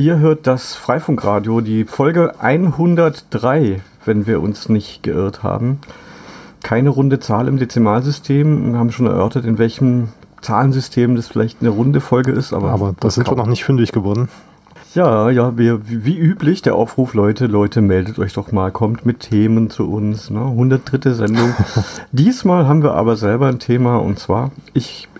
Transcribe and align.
Ihr 0.00 0.18
hört 0.18 0.46
das 0.46 0.74
Freifunkradio, 0.76 1.60
die 1.60 1.84
Folge 1.84 2.40
103, 2.40 3.82
wenn 4.06 4.26
wir 4.26 4.40
uns 4.40 4.70
nicht 4.70 5.02
geirrt 5.02 5.42
haben. 5.42 5.78
Keine 6.62 6.88
runde 6.88 7.20
Zahl 7.20 7.48
im 7.48 7.58
Dezimalsystem. 7.58 8.72
Wir 8.72 8.78
haben 8.78 8.92
schon 8.92 9.06
erörtert, 9.06 9.44
in 9.44 9.58
welchem 9.58 10.08
Zahlensystem 10.40 11.16
das 11.16 11.28
vielleicht 11.28 11.60
eine 11.60 11.68
runde 11.68 12.00
Folge 12.00 12.32
ist. 12.32 12.54
Aber, 12.54 12.70
aber 12.70 12.94
das 12.98 13.16
sind 13.16 13.28
wir 13.28 13.36
noch 13.36 13.46
nicht 13.46 13.62
fündig 13.62 13.92
geworden. 13.92 14.30
Ja, 14.94 15.28
ja, 15.28 15.58
wir, 15.58 15.82
wie 15.84 16.16
üblich, 16.16 16.62
der 16.62 16.76
Aufruf, 16.76 17.12
Leute, 17.12 17.46
Leute, 17.46 17.82
meldet 17.82 18.18
euch 18.18 18.32
doch 18.32 18.52
mal, 18.52 18.72
kommt 18.72 19.04
mit 19.04 19.20
Themen 19.20 19.68
zu 19.68 19.86
uns. 19.86 20.30
Ne? 20.30 20.40
103. 20.40 21.12
Sendung. 21.12 21.52
Diesmal 22.12 22.66
haben 22.66 22.82
wir 22.82 22.94
aber 22.94 23.16
selber 23.16 23.48
ein 23.48 23.58
Thema 23.58 23.98
und 23.98 24.18
zwar, 24.18 24.50
ich 24.72 25.10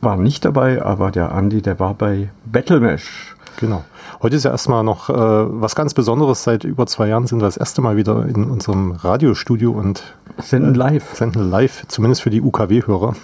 war 0.00 0.16
nicht 0.16 0.44
dabei, 0.44 0.82
aber 0.82 1.12
der 1.12 1.30
Andi, 1.30 1.62
der 1.62 1.78
war 1.78 1.94
bei 1.94 2.30
Battlemesh. 2.44 3.36
Genau. 3.60 3.84
Heute 4.22 4.36
ist 4.36 4.44
ja 4.44 4.50
erstmal 4.50 4.82
noch 4.82 5.10
äh, 5.10 5.14
was 5.14 5.74
ganz 5.74 5.92
Besonderes. 5.92 6.42
Seit 6.42 6.64
über 6.64 6.86
zwei 6.86 7.08
Jahren 7.08 7.26
sind 7.26 7.40
wir 7.40 7.44
das 7.44 7.56
erste 7.56 7.82
Mal 7.82 7.96
wieder 7.96 8.26
in 8.26 8.44
unserem 8.44 8.92
Radiostudio 8.92 9.72
und 9.72 10.02
senden 10.38 10.74
äh, 10.74 10.78
live. 10.78 11.14
Senden 11.14 11.50
live, 11.50 11.86
zumindest 11.88 12.22
für 12.22 12.30
die 12.30 12.40
UKW-Hörer. 12.40 13.14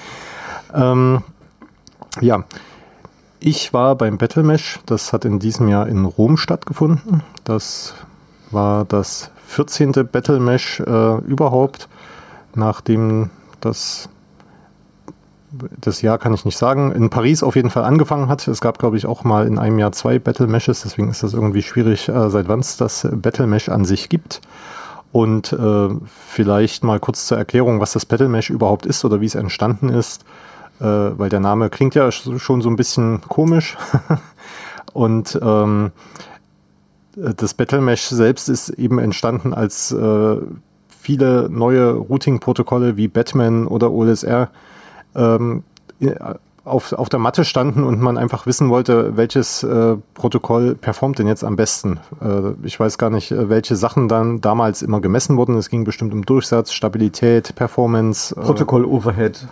ähm, 0.74 1.22
ja, 2.20 2.44
ich 3.40 3.72
war 3.72 3.96
beim 3.96 4.18
Battlemesh. 4.18 4.78
Das 4.86 5.12
hat 5.12 5.24
in 5.24 5.40
diesem 5.40 5.68
Jahr 5.68 5.88
in 5.88 6.04
Rom 6.04 6.36
stattgefunden. 6.36 7.22
Das 7.42 7.94
war 8.50 8.84
das 8.84 9.30
14. 9.48 9.92
Battlemesh 9.92 10.80
äh, 10.80 11.18
überhaupt, 11.24 11.88
nachdem 12.54 13.30
das 13.60 14.08
das 15.80 16.02
Jahr 16.02 16.18
kann 16.18 16.34
ich 16.34 16.44
nicht 16.44 16.58
sagen, 16.58 16.92
in 16.92 17.10
Paris 17.10 17.42
auf 17.42 17.56
jeden 17.56 17.70
Fall 17.70 17.84
angefangen 17.84 18.28
hat. 18.28 18.46
Es 18.46 18.60
gab, 18.60 18.78
glaube 18.78 18.96
ich, 18.96 19.06
auch 19.06 19.24
mal 19.24 19.46
in 19.46 19.58
einem 19.58 19.78
Jahr 19.78 19.92
zwei 19.92 20.18
Battle 20.18 20.46
Meshes, 20.46 20.82
deswegen 20.82 21.10
ist 21.10 21.22
das 21.22 21.34
irgendwie 21.34 21.62
schwierig, 21.62 22.08
äh, 22.08 22.30
seit 22.30 22.48
wann 22.48 22.60
es 22.60 22.76
das 22.76 23.08
Battle 23.10 23.46
Mesh 23.46 23.68
an 23.68 23.84
sich 23.84 24.08
gibt. 24.08 24.40
Und 25.12 25.52
äh, 25.52 25.88
vielleicht 26.28 26.84
mal 26.84 27.00
kurz 27.00 27.26
zur 27.26 27.36
Erklärung, 27.36 27.80
was 27.80 27.92
das 27.92 28.06
Battle 28.06 28.28
Mesh 28.28 28.50
überhaupt 28.50 28.86
ist 28.86 29.04
oder 29.04 29.20
wie 29.20 29.26
es 29.26 29.34
entstanden 29.34 29.88
ist, 29.88 30.24
äh, 30.78 30.84
weil 30.84 31.28
der 31.28 31.40
Name 31.40 31.68
klingt 31.68 31.96
ja 31.96 32.12
schon 32.12 32.62
so 32.62 32.68
ein 32.68 32.76
bisschen 32.76 33.20
komisch. 33.22 33.76
Und 34.92 35.38
ähm, 35.42 35.90
das 37.16 37.54
Battle 37.54 37.80
Mesh 37.80 38.02
selbst 38.02 38.48
ist 38.48 38.68
eben 38.70 38.98
entstanden 39.00 39.52
als 39.52 39.90
äh, 39.90 40.36
viele 40.88 41.48
neue 41.50 41.92
Routing-Protokolle 41.92 42.96
wie 42.96 43.08
Batman 43.08 43.66
oder 43.66 43.90
OLSR 43.90 44.48
ähm, 45.14 45.64
auf, 46.64 46.92
auf 46.92 47.08
der 47.08 47.18
Matte 47.18 47.44
standen 47.44 47.84
und 47.84 48.00
man 48.00 48.18
einfach 48.18 48.46
wissen 48.46 48.70
wollte, 48.70 49.16
welches 49.16 49.62
äh, 49.62 49.96
Protokoll 50.14 50.74
performt 50.74 51.18
denn 51.18 51.26
jetzt 51.26 51.44
am 51.44 51.56
besten. 51.56 52.00
Äh, 52.20 52.52
ich 52.62 52.78
weiß 52.78 52.98
gar 52.98 53.10
nicht, 53.10 53.30
äh, 53.32 53.48
welche 53.48 53.76
Sachen 53.76 54.08
dann 54.08 54.40
damals 54.40 54.82
immer 54.82 55.00
gemessen 55.00 55.36
wurden. 55.36 55.56
Es 55.56 55.70
ging 55.70 55.84
bestimmt 55.84 56.12
um 56.12 56.24
Durchsatz, 56.24 56.72
Stabilität, 56.72 57.54
Performance. 57.54 58.34
Äh, 58.36 58.40
Protokoll-Overhead. 58.40 59.46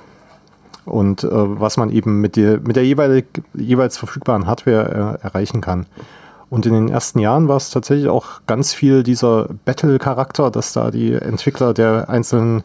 Und 0.85 1.25
äh, 1.25 1.29
was 1.31 1.77
man 1.77 1.91
eben 1.91 2.21
mit 2.21 2.37
der, 2.37 2.61
mit 2.61 2.77
der 2.77 2.85
jeweilig, 2.85 3.27
jeweils 3.55 3.99
verfügbaren 3.99 4.47
Hardware 4.47 5.19
äh, 5.21 5.25
erreichen 5.27 5.61
kann. 5.61 5.87
Und 6.51 6.65
in 6.65 6.73
den 6.73 6.89
ersten 6.89 7.19
Jahren 7.19 7.49
war 7.49 7.59
es 7.59 7.71
tatsächlich 7.71 8.09
auch 8.09 8.41
ganz 8.47 8.73
viel 8.73 9.03
dieser 9.03 9.49
Battle-Charakter, 9.67 10.51
dass 10.51 10.73
da 10.73 10.91
die 10.91 11.13
Entwickler 11.13 11.75
der 11.75 12.09
einzelnen 12.09 12.63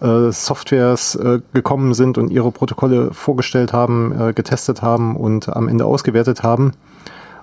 äh, 0.00 0.32
Softwares 0.32 1.14
äh, 1.14 1.40
gekommen 1.52 1.92
sind 1.92 2.16
und 2.16 2.30
ihre 2.30 2.50
Protokolle 2.52 3.12
vorgestellt 3.12 3.72
haben, 3.72 4.18
äh, 4.18 4.32
getestet 4.32 4.80
haben 4.80 5.14
und 5.16 5.54
am 5.54 5.68
Ende 5.68 5.84
ausgewertet 5.84 6.42
haben. 6.42 6.72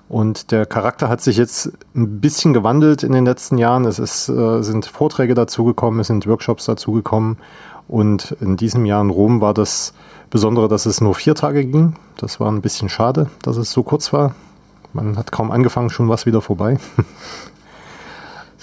Und 0.08 0.50
der 0.50 0.66
Charakter 0.66 1.08
hat 1.08 1.20
sich 1.20 1.36
jetzt 1.36 1.70
ein 1.94 2.20
bisschen 2.20 2.54
gewandelt 2.54 3.02
in 3.02 3.12
den 3.12 3.26
letzten 3.26 3.58
Jahren. 3.58 3.84
Es 3.84 3.98
ist, 3.98 4.24
sind 4.24 4.86
Vorträge 4.86 5.34
dazugekommen, 5.34 6.00
es 6.00 6.06
sind 6.06 6.26
Workshops 6.26 6.64
dazugekommen. 6.64 7.36
Und 7.88 8.34
in 8.40 8.56
diesem 8.56 8.86
Jahr 8.86 9.02
in 9.02 9.10
Rom 9.10 9.42
war 9.42 9.52
das 9.52 9.92
Besondere, 10.30 10.66
dass 10.68 10.86
es 10.86 11.02
nur 11.02 11.14
vier 11.14 11.34
Tage 11.34 11.62
ging. 11.64 11.96
Das 12.16 12.40
war 12.40 12.50
ein 12.50 12.62
bisschen 12.62 12.88
schade, 12.88 13.28
dass 13.42 13.58
es 13.58 13.70
so 13.70 13.82
kurz 13.82 14.10
war. 14.14 14.34
Man 14.94 15.18
hat 15.18 15.30
kaum 15.30 15.50
angefangen, 15.50 15.90
schon 15.90 16.08
was 16.08 16.24
wieder 16.24 16.40
vorbei. 16.40 16.78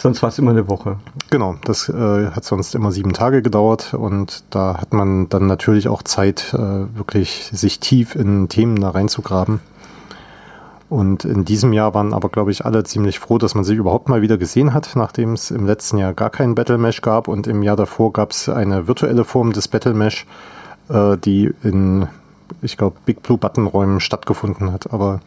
Sonst 0.06 0.22
war 0.22 0.30
es 0.30 0.38
immer 0.38 0.52
eine 0.52 0.70
Woche. 0.70 0.98
Genau, 1.32 1.56
das 1.64 1.90
äh, 1.90 2.28
hat 2.30 2.44
sonst 2.44 2.76
immer 2.76 2.92
sieben 2.92 3.14
Tage 3.14 3.42
gedauert 3.42 3.96
und 3.96 4.44
da 4.52 4.78
hat 4.80 4.94
man 4.94 5.30
dann 5.30 5.48
natürlich 5.48 5.88
auch 5.88 6.04
Zeit, 6.04 6.54
äh, 6.54 6.60
wirklich 6.96 7.50
sich 7.52 7.80
tief 7.80 8.14
in 8.14 8.48
Themen 8.48 8.80
da 8.80 8.92
reinzugraben. 8.92 9.62
Und 10.92 11.26
in 11.26 11.44
diesem 11.44 11.74
Jahr 11.74 11.96
waren 11.96 12.14
aber, 12.14 12.30
glaube 12.30 12.52
ich, 12.52 12.66
alle 12.66 12.84
ziemlich 12.84 13.18
froh, 13.18 13.40
dass 13.40 13.56
man 13.56 13.64
sich 13.64 13.80
überhaupt 13.80 14.08
mal 14.08 14.22
wieder 14.22 14.38
gesehen 14.38 14.76
hat, 14.76 14.92
nachdem 14.94 15.34
es 15.34 15.50
im 15.50 15.66
letzten 15.66 15.98
Jahr 15.98 16.14
gar 16.14 16.30
keinen 16.30 16.54
Battle 16.54 16.78
Mesh 16.78 17.02
gab 17.02 17.28
und 17.28 17.48
im 17.48 17.64
Jahr 17.64 17.76
davor 17.76 18.14
gab 18.14 18.30
es 18.30 18.48
eine 18.48 18.88
virtuelle 18.88 19.24
Form 19.24 19.54
des 19.54 19.68
Battle 19.68 19.96
Mesh, 19.96 20.28
äh, 20.88 21.18
die 21.18 21.52
in, 21.64 22.08
ich 22.62 22.78
glaube, 22.78 22.98
Big 23.08 23.24
Blue 23.24 23.40
Button 23.40 23.66
Räumen 23.66 24.00
stattgefunden 24.00 24.72
hat. 24.72 24.94
Aber 24.94 25.22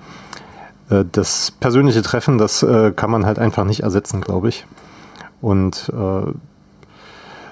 äh, 0.90 1.04
das 1.10 1.50
persönliche 1.50 2.02
Treffen, 2.02 2.38
das 2.38 2.62
äh, 2.62 2.92
kann 2.92 3.10
man 3.10 3.26
halt 3.26 3.38
einfach 3.38 3.64
nicht 3.64 3.80
ersetzen, 3.80 4.20
glaube 4.20 4.48
ich. 4.48 4.66
Und 5.40 5.92
äh, 5.94 6.32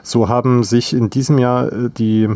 so 0.02 0.28
haben 0.28 0.64
sich 0.64 0.92
in 0.92 1.10
diesem 1.10 1.38
Jahr 1.38 1.70
die 1.70 2.28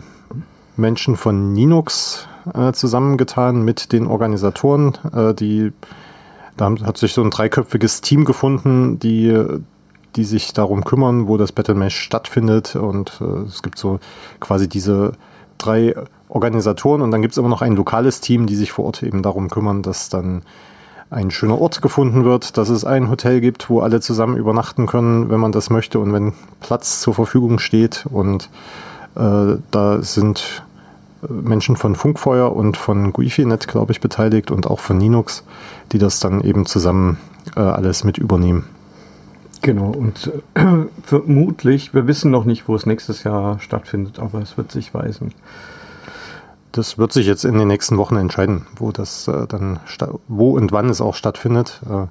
Menschen 0.77 1.17
von 1.17 1.55
Linux 1.55 2.27
zusammengetan 2.73 3.63
mit 3.63 3.93
den 3.93 4.07
Organisatoren, 4.07 4.97
die 5.39 5.73
da 6.61 6.75
hat 6.85 6.99
sich 6.99 7.15
so 7.15 7.23
ein 7.23 7.31
dreiköpfiges 7.31 8.03
Team 8.03 8.27
gefunden, 8.27 8.99
die, 8.99 9.35
die 10.17 10.25
sich 10.25 10.53
darum 10.53 10.85
kümmern, 10.85 11.27
wo 11.27 11.39
das 11.39 11.53
Battle 11.53 11.75
Mesh 11.75 11.97
stattfindet. 11.97 12.77
Und 12.77 13.21
äh, 13.23 13.47
es 13.47 13.63
gibt 13.63 13.79
so 13.79 13.99
quasi 14.41 14.69
diese 14.69 15.13
drei 15.57 15.95
Organisatoren 16.29 17.01
und 17.01 17.11
dann 17.11 17.23
gibt 17.23 17.33
es 17.33 17.39
immer 17.39 17.49
noch 17.49 17.63
ein 17.63 17.77
lokales 17.77 18.21
Team, 18.21 18.47
die 18.47 18.57
sich 18.57 18.73
vor 18.73 18.85
Ort 18.85 19.03
eben 19.03 19.23
darum 19.23 19.49
kümmern, 19.49 19.83
dass 19.83 20.11
dann 20.11 20.43
ein 21.11 21.33
schöner 21.33 21.61
Ort 21.61 21.83
gefunden 21.83 22.25
wird, 22.25 22.57
dass 22.57 22.69
es 22.69 22.85
ein 22.85 23.11
Hotel 23.11 23.41
gibt, 23.41 23.69
wo 23.69 23.81
alle 23.81 24.01
zusammen 24.01 24.37
übernachten 24.37 24.87
können, 24.87 25.29
wenn 25.29 25.41
man 25.41 25.53
das 25.53 25.69
möchte 25.69 25.99
und 25.99 26.13
wenn 26.13 26.33
Platz 26.61 27.01
zur 27.01 27.15
Verfügung 27.15 27.59
steht. 27.59 28.07
Und 28.09 28.49
äh, 29.17 29.57
da 29.71 30.03
sind 30.03 30.63
äh, 31.23 31.33
Menschen 31.33 31.77
von 31.77 31.97
Funkfeuer 31.97 32.55
und 32.55 32.77
von 32.77 33.13
Guifinet, 33.13 33.67
glaube 33.67 33.91
ich, 33.91 34.01
beteiligt 34.01 34.53
und 34.53 34.69
auch 34.69 34.79
von 34.79 35.01
Linux, 35.01 35.43
die 35.91 35.99
das 35.99 36.21
dann 36.21 36.43
eben 36.43 36.65
zusammen 36.65 37.19
äh, 37.57 37.61
alles 37.61 38.05
mit 38.05 38.17
übernehmen. 38.17 38.67
Genau, 39.63 39.91
und 39.91 40.31
äh, 40.55 40.63
vermutlich, 41.03 41.93
wir 41.93 42.07
wissen 42.07 42.31
noch 42.31 42.45
nicht, 42.45 42.69
wo 42.69 42.77
es 42.77 42.87
nächstes 42.87 43.25
Jahr 43.25 43.59
stattfindet, 43.59 44.21
aber 44.21 44.41
es 44.41 44.57
wird 44.57 44.71
sich 44.71 44.95
weisen. 44.95 45.33
Das 46.73 46.99
wird 46.99 47.13
sich 47.13 47.27
jetzt 47.27 47.45
in 47.45 47.59
den 47.59 47.67
nächsten 47.67 47.99
Wochen 47.99 48.17
entscheiden, 48.17 48.67
wo 48.77 48.93
das 48.93 49.27
äh, 49.27 49.47
dann 49.49 49.81
wo 50.29 50.53
und 50.53 50.71
wann 50.71 50.89
es 50.89 51.01
auch 51.01 51.15
stattfindet. 51.15 51.81
Äh, 51.85 52.07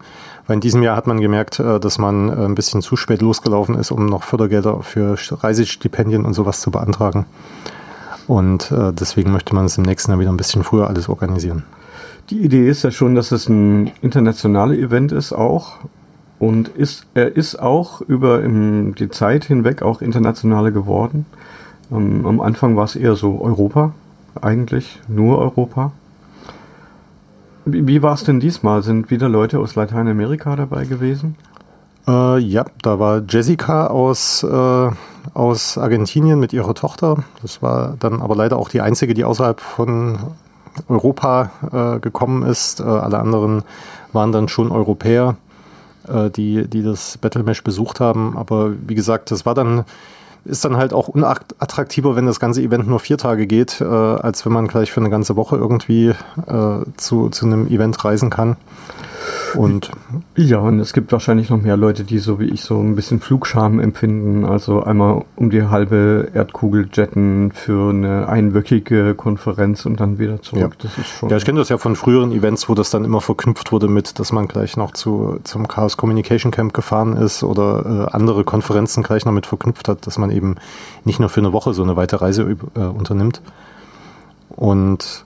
weil 0.47 0.55
in 0.55 0.61
diesem 0.61 0.81
Jahr 0.83 0.97
hat 0.97 1.07
man 1.07 1.21
gemerkt, 1.21 1.59
äh, 1.59 1.79
dass 1.79 1.97
man 1.97 2.29
äh, 2.29 2.45
ein 2.45 2.55
bisschen 2.55 2.81
zu 2.81 2.95
spät 2.95 3.21
losgelaufen 3.21 3.75
ist, 3.75 3.91
um 3.91 4.07
noch 4.07 4.23
Fördergelder 4.23 4.81
für 4.81 5.15
Reisestipendien 5.31 6.25
und 6.25 6.33
sowas 6.33 6.59
zu 6.59 6.71
beantragen. 6.71 7.25
Und 8.27 8.71
äh, 8.71 8.91
deswegen 8.91 9.31
möchte 9.31 9.55
man 9.55 9.65
es 9.65 9.77
im 9.77 9.83
nächsten 9.83 10.11
Jahr 10.11 10.19
wieder 10.19 10.31
ein 10.31 10.37
bisschen 10.37 10.63
früher 10.63 10.87
alles 10.87 11.07
organisieren. 11.07 11.63
Die 12.29 12.39
Idee 12.39 12.67
ist 12.67 12.83
ja 12.83 12.91
schon, 12.91 13.15
dass 13.15 13.31
es 13.31 13.47
ein 13.47 13.91
internationales 14.01 14.77
Event 14.77 15.11
ist 15.11 15.33
auch. 15.33 15.77
Und 16.37 16.69
ist, 16.69 17.05
er 17.15 17.35
ist 17.35 17.59
auch 17.59 18.01
über 18.01 18.41
die 18.41 19.09
Zeit 19.09 19.43
hinweg 19.43 19.81
auch 19.81 20.01
internationaler 20.01 20.71
geworden. 20.71 21.25
Ähm, 21.91 22.25
am 22.25 22.39
Anfang 22.39 22.75
war 22.75 22.85
es 22.85 22.95
eher 22.95 23.15
so 23.15 23.41
Europa, 23.41 23.93
eigentlich 24.41 24.99
nur 25.07 25.39
Europa. 25.39 25.91
Wie, 27.65 27.87
wie 27.87 28.01
war 28.01 28.13
es 28.13 28.23
denn 28.23 28.39
diesmal? 28.39 28.83
Sind 28.83 29.09
wieder 29.09 29.29
Leute 29.29 29.59
aus 29.59 29.75
Lateinamerika 29.75 30.55
dabei 30.55 30.85
gewesen? 30.85 31.35
Äh, 32.07 32.39
ja, 32.39 32.65
da 32.81 32.99
war 32.99 33.21
Jessica 33.27 33.87
aus, 33.87 34.43
äh, 34.43 34.89
aus 35.33 35.77
Argentinien 35.77 36.39
mit 36.39 36.53
ihrer 36.53 36.73
Tochter. 36.73 37.23
Das 37.41 37.61
war 37.61 37.95
dann 37.99 38.21
aber 38.21 38.35
leider 38.35 38.57
auch 38.57 38.69
die 38.69 38.81
einzige, 38.81 39.13
die 39.13 39.25
außerhalb 39.25 39.59
von 39.59 40.17
Europa 40.87 41.51
äh, 41.71 41.99
gekommen 41.99 42.43
ist. 42.43 42.79
Äh, 42.79 42.83
alle 42.83 43.19
anderen 43.19 43.63
waren 44.13 44.31
dann 44.31 44.47
schon 44.47 44.71
Europäer, 44.71 45.35
äh, 46.07 46.29
die, 46.29 46.67
die 46.67 46.83
das 46.83 47.17
Battle 47.17 47.43
Mesh 47.43 47.63
besucht 47.63 47.99
haben. 47.99 48.37
Aber 48.37 48.71
wie 48.87 48.95
gesagt, 48.95 49.31
das 49.31 49.45
war 49.45 49.53
dann 49.53 49.83
ist 50.49 50.65
dann 50.65 50.77
halt 50.77 50.93
auch 50.93 51.07
unattraktiver, 51.07 52.15
wenn 52.15 52.25
das 52.25 52.39
ganze 52.39 52.61
Event 52.61 52.87
nur 52.87 52.99
vier 52.99 53.17
Tage 53.17 53.47
geht, 53.47 53.79
äh, 53.81 53.85
als 53.85 54.45
wenn 54.45 54.51
man 54.51 54.67
gleich 54.67 54.91
für 54.91 54.99
eine 54.99 55.09
ganze 55.09 55.35
Woche 55.35 55.55
irgendwie 55.55 56.09
äh, 56.09 56.79
zu, 56.97 57.29
zu 57.29 57.45
einem 57.45 57.67
Event 57.67 58.03
reisen 58.03 58.29
kann. 58.29 58.57
Und 59.55 59.91
ja, 60.35 60.59
und 60.59 60.79
es 60.79 60.93
gibt 60.93 61.11
wahrscheinlich 61.11 61.49
noch 61.49 61.61
mehr 61.61 61.77
Leute, 61.77 62.03
die 62.03 62.19
so 62.19 62.39
wie 62.39 62.45
ich 62.45 62.61
so 62.61 62.79
ein 62.79 62.95
bisschen 62.95 63.19
Flugscham 63.19 63.79
empfinden. 63.79 64.45
Also 64.45 64.83
einmal 64.83 65.25
um 65.35 65.49
die 65.49 65.63
halbe 65.63 66.29
Erdkugel 66.33 66.89
jetten 66.93 67.51
für 67.51 67.89
eine 67.89 68.27
einwöchige 68.27 69.15
Konferenz 69.15 69.85
und 69.85 69.99
dann 69.99 70.19
wieder 70.19 70.41
zurück. 70.41 70.61
Ja. 70.61 70.69
Das 70.79 70.97
ist 70.97 71.07
schon. 71.07 71.29
Ja, 71.29 71.37
ich 71.37 71.45
kenne 71.45 71.59
das 71.59 71.69
ja 71.69 71.77
von 71.77 71.95
früheren 71.95 72.31
Events, 72.31 72.69
wo 72.69 72.75
das 72.75 72.89
dann 72.89 73.03
immer 73.03 73.21
verknüpft 73.21 73.71
wurde 73.71 73.87
mit, 73.87 74.19
dass 74.19 74.31
man 74.31 74.47
gleich 74.47 74.77
noch 74.77 74.91
zu, 74.91 75.39
zum 75.43 75.67
Chaos 75.67 75.97
Communication 75.97 76.51
Camp 76.51 76.73
gefahren 76.73 77.17
ist 77.17 77.43
oder 77.43 78.07
äh, 78.09 78.15
andere 78.15 78.43
Konferenzen 78.43 79.03
gleich 79.03 79.25
noch 79.25 79.33
mit 79.33 79.45
verknüpft 79.45 79.87
hat, 79.87 80.05
dass 80.07 80.17
man 80.17 80.31
eben 80.31 80.55
nicht 81.05 81.19
nur 81.19 81.29
für 81.29 81.41
eine 81.41 81.53
Woche 81.53 81.73
so 81.73 81.83
eine 81.83 81.95
weite 81.95 82.21
Reise 82.21 82.55
äh, 82.75 82.79
unternimmt. 82.79 83.41
Und 84.49 85.25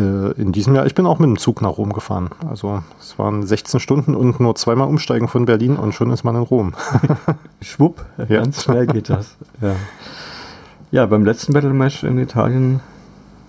in 0.00 0.52
diesem 0.52 0.74
Jahr, 0.74 0.86
ich 0.86 0.94
bin 0.94 1.06
auch 1.06 1.18
mit 1.18 1.28
dem 1.28 1.38
Zug 1.38 1.62
nach 1.62 1.78
Rom 1.78 1.92
gefahren. 1.92 2.30
Also 2.48 2.82
es 2.98 3.18
waren 3.18 3.46
16 3.46 3.80
Stunden 3.80 4.14
und 4.14 4.40
nur 4.40 4.54
zweimal 4.54 4.88
umsteigen 4.88 5.28
von 5.28 5.44
Berlin 5.44 5.76
und 5.76 5.94
schon 5.94 6.10
ist 6.10 6.24
man 6.24 6.36
in 6.36 6.42
Rom. 6.42 6.74
Schwupp, 7.60 8.04
ja. 8.18 8.24
ganz 8.40 8.62
schnell 8.62 8.86
geht 8.86 9.10
das. 9.10 9.36
Ja. 9.60 9.74
ja, 10.90 11.06
beim 11.06 11.24
letzten 11.24 11.52
Battle 11.52 11.74
Match 11.74 12.02
in 12.02 12.18
Italien, 12.18 12.80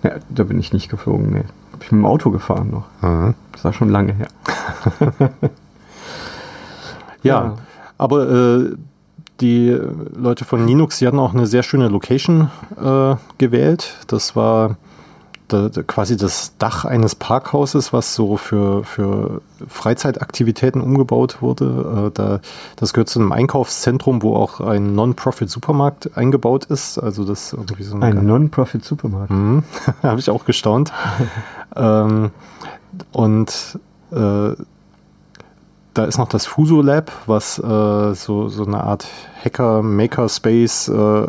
ja, 0.02 0.12
da 0.28 0.44
bin 0.44 0.58
ich 0.58 0.72
nicht 0.72 0.90
geflogen, 0.90 1.30
nee. 1.30 1.44
Hab 1.72 1.82
ich 1.82 1.90
mit 1.90 2.00
dem 2.00 2.06
Auto 2.06 2.30
gefahren 2.30 2.70
noch. 2.70 2.84
Mhm. 3.00 3.34
Das 3.52 3.64
war 3.64 3.72
schon 3.72 3.88
lange 3.88 4.12
her. 4.12 4.28
ja, 5.00 5.30
ja, 7.22 7.54
aber 7.96 8.30
äh, 8.30 8.76
die 9.40 9.76
Leute 10.14 10.44
von 10.44 10.66
Linux, 10.66 10.98
die 10.98 11.06
hatten 11.06 11.18
auch 11.18 11.34
eine 11.34 11.46
sehr 11.46 11.62
schöne 11.62 11.88
Location 11.88 12.50
äh, 12.76 13.16
gewählt. 13.38 13.96
Das 14.06 14.36
war 14.36 14.76
da, 15.52 15.68
quasi 15.86 16.16
das 16.16 16.56
Dach 16.58 16.84
eines 16.84 17.14
Parkhauses, 17.14 17.92
was 17.92 18.14
so 18.14 18.36
für, 18.36 18.84
für 18.84 19.42
Freizeitaktivitäten 19.68 20.80
umgebaut 20.80 21.42
wurde. 21.42 22.08
Äh, 22.08 22.10
da, 22.14 22.40
das 22.76 22.92
gehört 22.92 23.08
zu 23.08 23.20
einem 23.20 23.32
Einkaufszentrum, 23.32 24.22
wo 24.22 24.36
auch 24.36 24.60
ein 24.60 24.94
Non-Profit-Supermarkt 24.94 26.16
eingebaut 26.16 26.64
ist. 26.64 26.98
Also 26.98 27.24
das 27.24 27.52
irgendwie 27.52 27.82
so 27.82 27.96
ein 27.96 28.26
Non-Profit-Supermarkt. 28.26 29.30
Mhm. 29.30 29.64
Habe 30.02 30.20
ich 30.20 30.30
auch 30.30 30.44
gestaunt. 30.44 30.92
ähm, 31.76 32.30
und 33.12 33.78
äh, 34.10 34.54
da 35.94 36.04
ist 36.04 36.18
noch 36.18 36.28
das 36.28 36.46
Fuso 36.46 36.80
Lab, 36.80 37.12
was 37.26 37.58
äh, 37.58 38.14
so, 38.14 38.48
so 38.48 38.64
eine 38.64 38.82
Art 38.82 39.06
Hacker-Maker-Space 39.44 40.88
äh, 40.88 41.26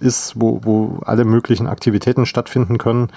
ist, 0.00 0.34
wo, 0.36 0.60
wo 0.62 0.98
alle 1.04 1.24
möglichen 1.24 1.66
Aktivitäten 1.66 2.26
stattfinden 2.26 2.78
können. 2.78 3.08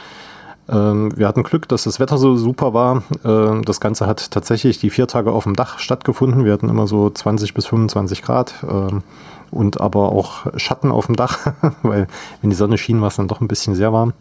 Ähm, 0.69 1.17
wir 1.17 1.27
hatten 1.27 1.43
Glück, 1.43 1.67
dass 1.67 1.83
das 1.83 1.99
Wetter 1.99 2.17
so 2.17 2.35
super 2.35 2.73
war. 2.73 3.03
Ähm, 3.23 3.63
das 3.63 3.79
Ganze 3.79 4.05
hat 4.05 4.31
tatsächlich 4.31 4.79
die 4.79 4.89
vier 4.89 5.07
Tage 5.07 5.31
auf 5.31 5.43
dem 5.43 5.55
Dach 5.55 5.79
stattgefunden. 5.79 6.45
Wir 6.45 6.53
hatten 6.53 6.69
immer 6.69 6.87
so 6.87 7.09
20 7.09 7.53
bis 7.53 7.67
25 7.67 8.21
Grad 8.21 8.53
ähm, 8.69 9.03
und 9.49 9.79
aber 9.79 10.11
auch 10.11 10.47
Schatten 10.57 10.91
auf 10.91 11.05
dem 11.05 11.15
Dach, 11.15 11.53
weil 11.83 12.07
wenn 12.41 12.49
die 12.49 12.55
Sonne 12.55 12.77
schien, 12.77 13.01
war 13.01 13.07
es 13.07 13.15
dann 13.15 13.27
doch 13.27 13.39
ein 13.41 13.47
bisschen 13.47 13.75
sehr 13.75 13.93
warm. 13.93 14.13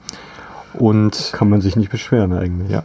Und 0.75 1.31
kann 1.33 1.49
man 1.49 1.61
sich 1.61 1.75
nicht 1.75 1.91
beschweren 1.91 2.33
eigentlich. 2.33 2.71
Ja. 2.71 2.83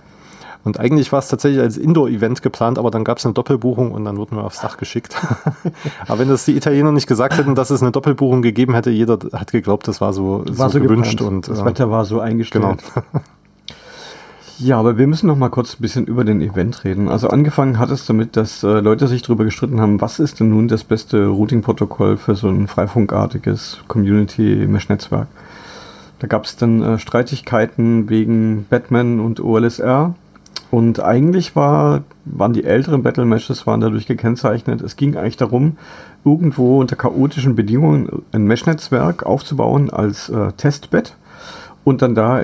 Und 0.63 0.79
eigentlich 0.79 1.11
war 1.11 1.19
es 1.19 1.27
tatsächlich 1.27 1.59
als 1.59 1.75
Indoor-Event 1.75 2.41
geplant, 2.43 2.77
aber 2.77 2.91
dann 2.91 3.03
gab 3.03 3.17
es 3.17 3.25
eine 3.25 3.33
Doppelbuchung 3.33 3.91
und 3.91 4.05
dann 4.05 4.17
wurden 4.17 4.37
wir 4.37 4.43
aufs 4.43 4.61
Dach 4.61 4.77
geschickt. 4.77 5.15
aber 6.07 6.19
wenn 6.19 6.29
das 6.29 6.45
die 6.45 6.55
Italiener 6.55 6.91
nicht 6.91 7.07
gesagt 7.07 7.37
hätten, 7.37 7.55
dass 7.55 7.71
es 7.71 7.81
eine 7.81 7.91
Doppelbuchung 7.91 8.41
gegeben 8.41 8.75
hätte, 8.75 8.91
jeder 8.91 9.17
hat 9.33 9.51
geglaubt, 9.51 9.87
das 9.87 10.01
war 10.01 10.13
so, 10.13 10.43
war 10.47 10.69
so, 10.69 10.77
so 10.77 10.83
gewünscht. 10.83 11.21
Und, 11.21 11.47
das 11.47 11.65
Wetter 11.65 11.89
war 11.89 12.05
so 12.05 12.19
eingestellt. 12.19 12.63
Genau. 12.63 13.21
Ja, 14.63 14.77
aber 14.77 14.99
wir 14.99 15.07
müssen 15.07 15.25
noch 15.25 15.37
mal 15.37 15.49
kurz 15.49 15.73
ein 15.73 15.81
bisschen 15.81 16.05
über 16.05 16.23
den 16.23 16.39
Event 16.39 16.83
reden. 16.83 17.09
Also 17.09 17.29
angefangen 17.29 17.79
hat 17.79 17.89
es 17.89 18.05
damit, 18.05 18.37
dass 18.37 18.61
äh, 18.61 18.79
Leute 18.79 19.07
sich 19.07 19.23
darüber 19.23 19.43
gestritten 19.43 19.81
haben, 19.81 19.99
was 20.01 20.19
ist 20.19 20.39
denn 20.39 20.49
nun 20.49 20.67
das 20.67 20.83
beste 20.83 21.25
Routing-Protokoll 21.25 22.15
für 22.17 22.35
so 22.35 22.47
ein 22.47 22.67
freifunkartiges 22.67 23.79
Community-Mesh-Netzwerk. 23.87 25.27
Da 26.19 26.27
gab 26.27 26.45
es 26.45 26.57
dann 26.57 26.83
äh, 26.83 26.99
Streitigkeiten 26.99 28.07
wegen 28.07 28.67
Batman 28.69 29.19
und 29.19 29.39
OLSR. 29.39 30.13
Und 30.69 30.99
eigentlich 30.99 31.55
war, 31.55 32.03
waren 32.25 32.53
die 32.53 32.63
älteren 32.63 33.01
Battle 33.01 33.25
Meshes 33.25 33.65
waren 33.65 33.81
dadurch 33.81 34.05
gekennzeichnet. 34.05 34.81
Es 34.81 34.95
ging 34.95 35.17
eigentlich 35.17 35.37
darum, 35.37 35.77
irgendwo 36.23 36.79
unter 36.79 36.95
chaotischen 36.95 37.55
Bedingungen 37.55 38.21
ein 38.31 38.43
Mesh-Netzwerk 38.43 39.25
aufzubauen 39.25 39.89
als 39.89 40.29
äh, 40.29 40.51
Testbed 40.51 41.15
und 41.83 42.03
dann 42.03 42.13
da 42.13 42.43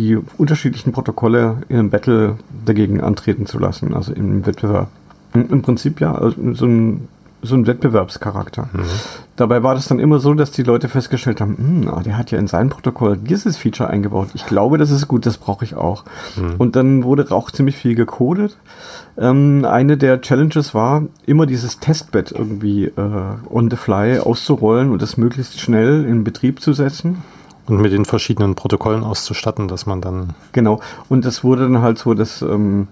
die 0.00 0.18
unterschiedlichen 0.38 0.92
Protokolle 0.92 1.58
in 1.68 1.78
einem 1.78 1.90
Battle 1.90 2.36
dagegen 2.64 3.02
antreten 3.02 3.44
zu 3.44 3.58
lassen, 3.58 3.94
also 3.94 4.12
im 4.12 4.46
Wettbewerb. 4.46 4.88
Im 5.34 5.62
Prinzip 5.62 6.00
ja, 6.00 6.14
also 6.14 6.54
so 6.54 6.64
ein, 6.64 7.08
so 7.42 7.54
ein 7.54 7.66
Wettbewerbscharakter. 7.66 8.68
Mhm. 8.72 8.82
Dabei 9.36 9.62
war 9.62 9.74
das 9.74 9.86
dann 9.86 10.00
immer 10.00 10.18
so, 10.18 10.34
dass 10.34 10.50
die 10.50 10.62
Leute 10.62 10.88
festgestellt 10.88 11.40
haben, 11.40 11.56
hm, 11.56 11.88
ah, 11.88 12.02
der 12.02 12.16
hat 12.16 12.30
ja 12.30 12.38
in 12.38 12.46
sein 12.46 12.68
Protokoll 12.70 13.16
dieses 13.16 13.58
Feature 13.58 13.90
eingebaut. 13.90 14.28
Ich 14.34 14.46
glaube, 14.46 14.78
das 14.78 14.90
ist 14.90 15.06
gut, 15.06 15.26
das 15.26 15.36
brauche 15.36 15.64
ich 15.64 15.74
auch. 15.74 16.04
Mhm. 16.36 16.54
Und 16.58 16.76
dann 16.76 17.04
wurde 17.04 17.30
auch 17.30 17.50
ziemlich 17.50 17.76
viel 17.76 17.94
gecodet. 17.94 18.56
Ähm, 19.18 19.66
eine 19.66 19.98
der 19.98 20.20
Challenges 20.22 20.74
war, 20.74 21.04
immer 21.26 21.46
dieses 21.46 21.78
Testbed 21.78 22.32
irgendwie 22.32 22.86
äh, 22.86 22.92
on 23.50 23.70
the 23.70 23.76
fly 23.76 24.18
auszurollen 24.18 24.90
und 24.90 25.02
das 25.02 25.16
möglichst 25.16 25.60
schnell 25.60 26.04
in 26.06 26.24
Betrieb 26.24 26.60
zu 26.60 26.72
setzen. 26.72 27.18
Und 27.70 27.80
mit 27.80 27.92
den 27.92 28.04
verschiedenen 28.04 28.56
Protokollen 28.56 29.04
auszustatten, 29.04 29.68
dass 29.68 29.86
man 29.86 30.00
dann. 30.00 30.30
Genau. 30.52 30.80
Und 31.08 31.24
das 31.24 31.44
wurde 31.44 31.62
dann 31.62 31.80
halt 31.82 31.98
so, 31.98 32.14
dass 32.14 32.42
ähm, 32.42 32.88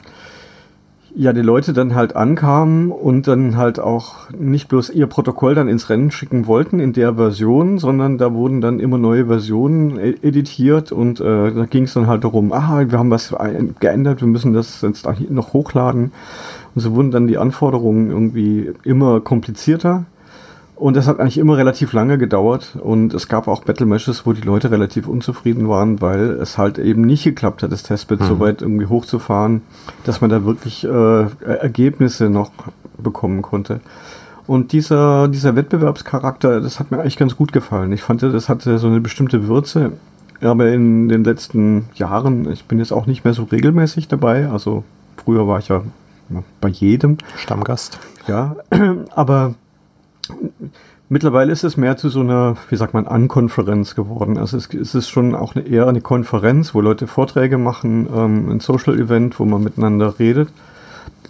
ja 1.17 1.33
die 1.33 1.43
Leute 1.43 1.73
dann 1.73 1.97
halt 1.97 2.15
ankamen 2.15 2.93
und 2.93 3.27
dann 3.27 3.57
halt 3.57 3.81
auch 3.81 4.31
nicht 4.31 4.69
bloß 4.69 4.91
ihr 4.91 5.09
Protokoll 5.09 5.57
dann 5.57 5.67
ins 5.67 5.91
Rennen 5.91 6.13
schicken 6.13 6.47
wollten 6.47 6.79
in 6.79 6.93
der 6.93 7.17
Version, 7.17 7.79
sondern 7.79 8.19
da 8.19 8.33
wurden 8.33 8.61
dann 8.61 8.79
immer 8.79 8.99
neue 8.99 9.27
Versionen 9.27 9.99
e-, 9.99 10.15
editiert 10.23 10.93
und 10.93 11.21
äh, 11.21 11.53
da 11.53 11.65
ging 11.65 11.85
es 11.85 11.95
dann 11.95 12.07
halt 12.07 12.23
darum, 12.23 12.53
ah, 12.53 12.85
wir 12.89 13.01
haben 13.01 13.11
was 13.11 13.35
geändert, 13.81 14.21
wir 14.21 14.29
müssen 14.29 14.53
das 14.53 14.83
jetzt 14.83 15.09
noch 15.29 15.53
hochladen. 15.55 16.13
Und 16.77 16.81
so 16.81 16.95
wurden 16.95 17.11
dann 17.11 17.27
die 17.27 17.39
Anforderungen 17.39 18.11
irgendwie 18.11 18.71
immer 18.85 19.21
komplizierter. 19.21 20.05
Und 20.79 20.97
das 20.97 21.09
hat 21.09 21.19
eigentlich 21.19 21.39
immer 21.39 21.57
relativ 21.57 21.93
lange 21.93 22.19
gedauert 22.19 22.79
und 22.81 23.13
es 23.13 23.27
gab 23.27 23.49
auch 23.49 23.65
Battle 23.65 23.85
Meshes, 23.85 24.25
wo 24.27 24.33
die 24.33 24.43
Leute 24.43 24.71
relativ 24.71 25.09
unzufrieden 25.09 25.69
waren, 25.69 26.01
weil 26.01 26.31
es 26.41 26.57
halt 26.57 26.79
eben 26.79 27.03
nicht 27.03 27.25
geklappt 27.25 27.65
hat, 27.65 27.73
das 27.73 27.83
Testbed 27.83 28.21
mhm. 28.21 28.25
so 28.25 28.39
weit 28.39 28.63
irgendwie 28.63 28.87
hochzufahren, 28.87 29.63
dass 30.05 30.21
man 30.21 30.31
da 30.31 30.45
wirklich 30.45 30.85
äh, 30.85 31.27
Ergebnisse 31.45 32.31
noch 32.31 32.53
bekommen 32.97 33.43
konnte. 33.43 33.81
Und 34.47 34.73
dieser, 34.73 35.27
dieser 35.27 35.57
Wettbewerbscharakter, 35.57 36.61
das 36.61 36.79
hat 36.79 36.93
mir 36.93 37.01
eigentlich 37.01 37.19
ganz 37.19 37.37
gut 37.37 37.53
gefallen. 37.53 37.91
Ich 37.93 38.03
fand, 38.03 38.23
das 38.23 38.49
hatte 38.49 38.79
so 38.79 38.87
eine 38.87 39.01
bestimmte 39.01 39.49
Würze. 39.49 39.93
Aber 40.41 40.69
in 40.69 41.09
den 41.09 41.25
letzten 41.25 41.87
Jahren, 41.97 42.51
ich 42.53 42.67
bin 42.67 42.79
jetzt 42.79 42.93
auch 42.93 43.07
nicht 43.07 43.25
mehr 43.25 43.35
so 43.35 43.43
regelmäßig 43.43 44.07
dabei, 44.07 44.49
also 44.49 44.85
früher 45.17 45.49
war 45.49 45.59
ich 45.59 45.69
ja 45.69 45.83
bei 46.61 46.69
jedem. 46.69 47.19
Stammgast. 47.37 47.99
Ja, 48.29 48.57
aber 49.11 49.55
Mittlerweile 51.11 51.53
ist 51.53 51.65
es 51.65 51.79
mehr 51.79 51.97
zu 51.97 52.11
so 52.11 52.21
einer, 52.21 52.57
wie 52.69 52.77
sagt 52.77 52.93
man, 52.93 53.07
Ankonferenz 53.07 53.95
geworden. 53.95 54.37
Also 54.37 54.59
es, 54.59 54.69
es 54.75 54.95
ist 54.95 55.09
schon 55.09 55.35
auch 55.35 55.55
eine, 55.55 55.67
eher 55.67 55.87
eine 55.87 56.03
Konferenz, 56.03 56.75
wo 56.75 56.83
Leute 56.83 57.07
Vorträge 57.07 57.57
machen, 57.57 58.07
ähm, 58.15 58.51
ein 58.51 58.61
Social-Event, 58.61 59.41
wo 59.41 59.47
man 59.47 59.63
miteinander 59.63 60.19
redet. 60.19 60.51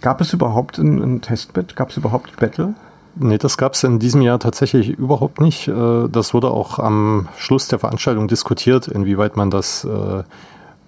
Gab 0.01 0.19
es 0.19 0.33
überhaupt 0.33 0.77
ein, 0.79 1.01
ein 1.01 1.21
Testbed? 1.21 1.77
Gab 1.77 1.91
es 1.91 1.97
überhaupt 1.97 2.35
Battle? 2.37 2.73
Nee, 3.15 3.37
das 3.37 3.57
gab 3.57 3.73
es 3.73 3.83
in 3.83 3.99
diesem 3.99 4.21
Jahr 4.21 4.39
tatsächlich 4.39 4.89
überhaupt 4.89 5.39
nicht. 5.39 5.67
Äh, 5.69 6.07
das 6.09 6.33
wurde 6.33 6.51
auch 6.51 6.79
am 6.79 7.29
Schluss 7.37 7.67
der 7.69 7.79
Veranstaltung 7.79 8.27
diskutiert, 8.27 8.87
inwieweit 8.87 9.37
man 9.37 9.49
das 9.49 9.85
äh, 9.85 10.23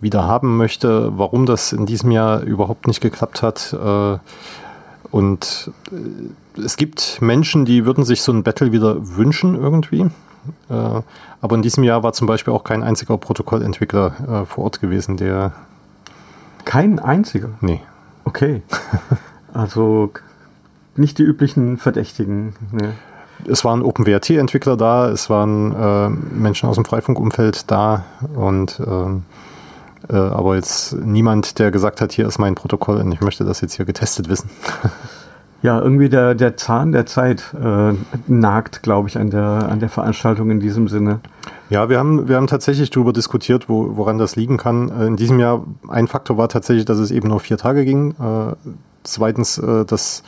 wieder 0.02 0.26
haben 0.26 0.58
möchte, 0.58 1.18
warum 1.18 1.46
das 1.46 1.72
in 1.72 1.86
diesem 1.86 2.12
Jahr 2.12 2.42
überhaupt 2.42 2.88
nicht 2.88 3.02
geklappt 3.02 3.42
hat. 3.42 3.74
Äh, 3.74 4.18
und 5.12 5.72
es 6.58 6.78
gibt 6.78 7.22
Menschen, 7.22 7.66
die 7.66 7.86
würden 7.86 8.04
sich 8.04 8.22
so 8.22 8.32
ein 8.32 8.44
Battle 8.44 8.72
wieder 8.72 9.16
wünschen 9.18 9.56
irgendwie. 9.56 10.10
Äh, 10.70 11.02
aber 11.42 11.56
in 11.56 11.62
diesem 11.62 11.84
Jahr 11.84 12.04
war 12.04 12.14
zum 12.14 12.28
Beispiel 12.28 12.54
auch 12.54 12.64
kein 12.64 12.84
einziger 12.84 13.18
Protokollentwickler 13.18 14.44
äh, 14.44 14.46
vor 14.46 14.66
Ort 14.66 14.82
gewesen, 14.82 15.18
der. 15.18 15.54
Kein 16.66 17.00
einziger? 17.00 17.50
Nee. 17.62 17.82
Okay. 18.26 18.62
also 19.54 20.12
nicht 20.96 21.18
die 21.18 21.24
üblichen 21.24 21.78
Verdächtigen. 21.78 22.56
Nee. 22.72 22.90
Es 23.48 23.66
waren 23.66 23.82
OpenWRT-Entwickler 23.82 24.78
da, 24.78 25.10
es 25.10 25.30
waren 25.30 25.74
äh, 25.76 26.10
Menschen 26.10 26.70
aus 26.70 26.76
dem 26.76 26.86
Freifunkumfeld 26.86 27.72
da 27.72 28.06
und 28.36 28.80
ähm, 28.86 29.24
äh, 30.10 30.16
aber 30.16 30.56
jetzt 30.56 30.94
niemand, 30.94 31.58
der 31.58 31.72
gesagt 31.72 32.02
hat, 32.02 32.12
hier 32.12 32.28
ist 32.28 32.38
mein 32.38 32.54
Protokoll 32.54 32.98
und 32.98 33.12
ich 33.12 33.22
möchte 33.22 33.44
das 33.44 33.62
jetzt 33.62 33.74
hier 33.74 33.86
getestet 33.86 34.30
wissen. 34.30 34.50
Ja, 35.64 35.80
irgendwie 35.80 36.10
der, 36.10 36.34
der 36.34 36.58
Zahn 36.58 36.92
der 36.92 37.06
Zeit 37.06 37.54
äh, 37.54 37.94
nagt, 38.28 38.82
glaube 38.82 39.10
ich, 39.10 39.18
an 39.18 39.30
der, 39.30 39.70
an 39.70 39.80
der 39.80 39.90
Veranstaltung 39.90 40.50
in 40.50 40.60
diesem 40.60 40.88
Sinne. 40.88 41.20
Ja, 41.70 41.88
wir 41.88 42.00
haben, 42.00 42.28
wir 42.28 42.38
haben 42.38 42.48
tatsächlich 42.48 42.90
darüber 42.90 43.14
diskutiert, 43.14 43.70
wo, 43.70 43.96
woran 43.96 44.18
das 44.18 44.36
liegen 44.36 44.58
kann. 44.58 44.90
Äh, 44.90 45.06
in 45.06 45.18
diesem 45.18 45.40
Jahr 45.40 45.64
ein 45.88 46.08
Faktor 46.08 46.38
war 46.38 46.50
tatsächlich, 46.50 46.86
dass 46.86 46.98
es 46.98 47.12
eben 47.12 47.28
nur 47.28 47.40
vier 47.40 47.58
Tage 47.58 47.86
ging. 47.86 48.12
Äh, 48.12 48.56
zweitens, 49.04 49.60
äh, 49.60 49.86
das 49.86 50.24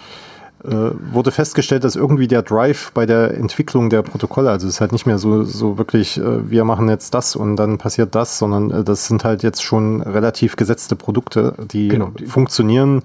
äh, 0.63 0.91
wurde 1.11 1.31
festgestellt, 1.31 1.83
dass 1.83 1.95
irgendwie 1.95 2.27
der 2.27 2.43
Drive 2.43 2.91
bei 2.93 3.05
der 3.05 3.35
Entwicklung 3.35 3.89
der 3.89 4.03
Protokolle, 4.03 4.51
also 4.51 4.67
es 4.67 4.75
ist 4.75 4.81
halt 4.81 4.91
nicht 4.91 5.05
mehr 5.05 5.17
so, 5.17 5.43
so 5.43 5.79
wirklich, 5.79 6.19
äh, 6.19 6.49
wir 6.49 6.63
machen 6.63 6.87
jetzt 6.89 7.13
das 7.13 7.35
und 7.35 7.55
dann 7.55 7.79
passiert 7.79 8.13
das, 8.13 8.37
sondern 8.37 8.85
das 8.85 9.07
sind 9.07 9.25
halt 9.25 9.41
jetzt 9.41 9.63
schon 9.63 10.01
relativ 10.01 10.55
gesetzte 10.55 10.95
Produkte, 10.95 11.55
die, 11.71 11.87
genau, 11.89 12.11
funktionieren, 12.27 13.01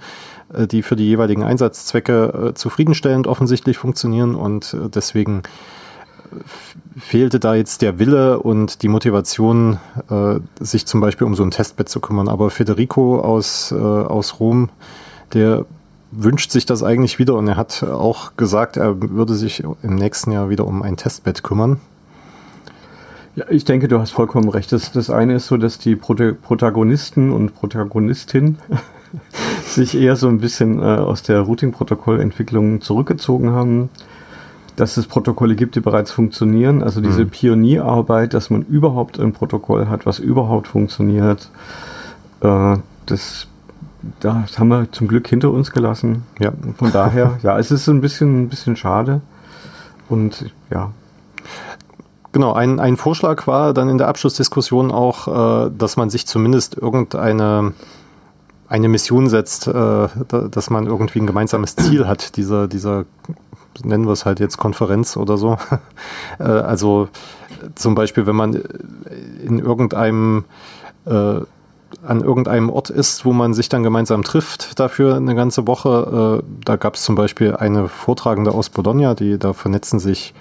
die 0.50 0.82
für 0.82 0.96
die 0.96 1.06
jeweiligen 1.06 1.42
Einsatzzwecke 1.42 2.48
äh, 2.48 2.54
zufriedenstellend 2.54 3.26
offensichtlich 3.26 3.78
funktionieren 3.78 4.34
und 4.34 4.76
deswegen 4.94 5.42
fehlte 6.96 7.40
da 7.40 7.54
jetzt 7.54 7.82
der 7.82 7.98
Wille 7.98 8.40
und 8.40 8.82
die 8.82 8.88
Motivation, 8.88 9.78
äh, 10.10 10.40
sich 10.60 10.86
zum 10.86 11.00
Beispiel 11.00 11.26
um 11.26 11.34
so 11.34 11.42
ein 11.42 11.50
Testbett 11.50 11.88
zu 11.88 12.00
kümmern. 12.00 12.28
Aber 12.28 12.50
Federico 12.50 13.20
aus, 13.20 13.72
äh, 13.72 13.76
aus 13.76 14.40
Rom, 14.40 14.68
der 15.32 15.64
wünscht 16.10 16.50
sich 16.50 16.66
das 16.66 16.82
eigentlich 16.82 17.18
wieder 17.18 17.34
und 17.34 17.48
er 17.48 17.56
hat 17.56 17.82
auch 17.82 18.36
gesagt, 18.36 18.76
er 18.76 19.00
würde 19.00 19.34
sich 19.34 19.62
im 19.82 19.94
nächsten 19.94 20.32
Jahr 20.32 20.48
wieder 20.48 20.66
um 20.66 20.82
ein 20.82 20.96
Testbett 20.96 21.42
kümmern. 21.42 21.80
Ja, 23.36 23.44
ich 23.50 23.64
denke, 23.64 23.88
du 23.88 24.00
hast 24.00 24.10
vollkommen 24.10 24.48
recht. 24.48 24.72
Das, 24.72 24.90
das 24.90 25.10
eine 25.10 25.34
ist 25.34 25.46
so, 25.46 25.56
dass 25.56 25.78
die 25.78 25.96
Protagonisten 25.96 27.30
und 27.30 27.54
Protagonistin 27.54 28.58
sich 29.64 29.96
eher 29.96 30.16
so 30.16 30.28
ein 30.28 30.38
bisschen 30.38 30.80
äh, 30.80 30.84
aus 30.84 31.22
der 31.22 31.40
Routing-Protokollentwicklung 31.40 32.80
zurückgezogen 32.80 33.52
haben 33.52 33.90
dass 34.78 34.96
es 34.96 35.06
Protokolle 35.06 35.56
gibt, 35.56 35.74
die 35.74 35.80
bereits 35.80 36.12
funktionieren. 36.12 36.82
Also 36.82 37.00
diese 37.00 37.24
mhm. 37.24 37.30
Pionierarbeit, 37.30 38.32
dass 38.32 38.48
man 38.48 38.62
überhaupt 38.62 39.18
ein 39.18 39.32
Protokoll 39.32 39.88
hat, 39.88 40.06
was 40.06 40.18
überhaupt 40.20 40.68
funktioniert, 40.68 41.50
äh, 42.40 42.76
das, 43.06 43.48
das 44.20 44.58
haben 44.58 44.68
wir 44.68 44.90
zum 44.92 45.08
Glück 45.08 45.26
hinter 45.26 45.50
uns 45.50 45.72
gelassen. 45.72 46.22
Ja. 46.38 46.52
Von 46.76 46.92
daher, 46.92 47.38
ja, 47.42 47.58
es 47.58 47.70
ist 47.70 47.88
ein 47.88 48.00
bisschen, 48.00 48.44
ein 48.44 48.48
bisschen 48.48 48.76
schade. 48.76 49.20
Und 50.08 50.52
ja. 50.70 50.92
Genau, 52.30 52.52
ein, 52.52 52.78
ein 52.78 52.96
Vorschlag 52.96 53.46
war 53.46 53.74
dann 53.74 53.88
in 53.88 53.98
der 53.98 54.06
Abschlussdiskussion 54.06 54.92
auch, 54.92 55.66
äh, 55.66 55.70
dass 55.76 55.96
man 55.96 56.08
sich 56.08 56.26
zumindest 56.26 56.76
irgendeine 56.76 57.72
eine 58.68 58.88
Mission 58.88 59.28
setzt, 59.28 59.66
äh, 59.66 60.08
dass 60.28 60.70
man 60.70 60.86
irgendwie 60.86 61.20
ein 61.20 61.26
gemeinsames 61.26 61.76
Ziel 61.76 62.06
hat, 62.06 62.36
dieser, 62.36 62.68
dieser 62.68 63.06
nennen 63.84 64.06
wir 64.06 64.12
es 64.12 64.24
halt 64.24 64.40
jetzt 64.40 64.56
Konferenz 64.56 65.16
oder 65.16 65.36
so. 65.36 65.56
Äh, 66.38 66.44
also 66.44 67.08
zum 67.74 67.96
Beispiel, 67.96 68.26
wenn 68.26 68.36
man 68.36 68.62
in 69.44 69.58
irgendeinem 69.58 70.44
äh, 71.04 71.40
an 72.06 72.20
irgendeinem 72.20 72.70
Ort 72.70 72.90
ist, 72.90 73.24
wo 73.24 73.32
man 73.32 73.54
sich 73.54 73.68
dann 73.68 73.82
gemeinsam 73.82 74.22
trifft 74.22 74.78
dafür 74.78 75.16
eine 75.16 75.34
ganze 75.34 75.66
Woche. 75.66 76.42
Äh, 76.42 76.64
da 76.64 76.76
gab 76.76 76.94
es 76.94 77.02
zum 77.02 77.16
Beispiel 77.16 77.56
eine 77.56 77.88
Vortragende 77.88 78.52
aus 78.52 78.68
Bologna, 78.68 79.14
die 79.14 79.38
da 79.38 79.52
vernetzen 79.52 79.98
sich 79.98 80.34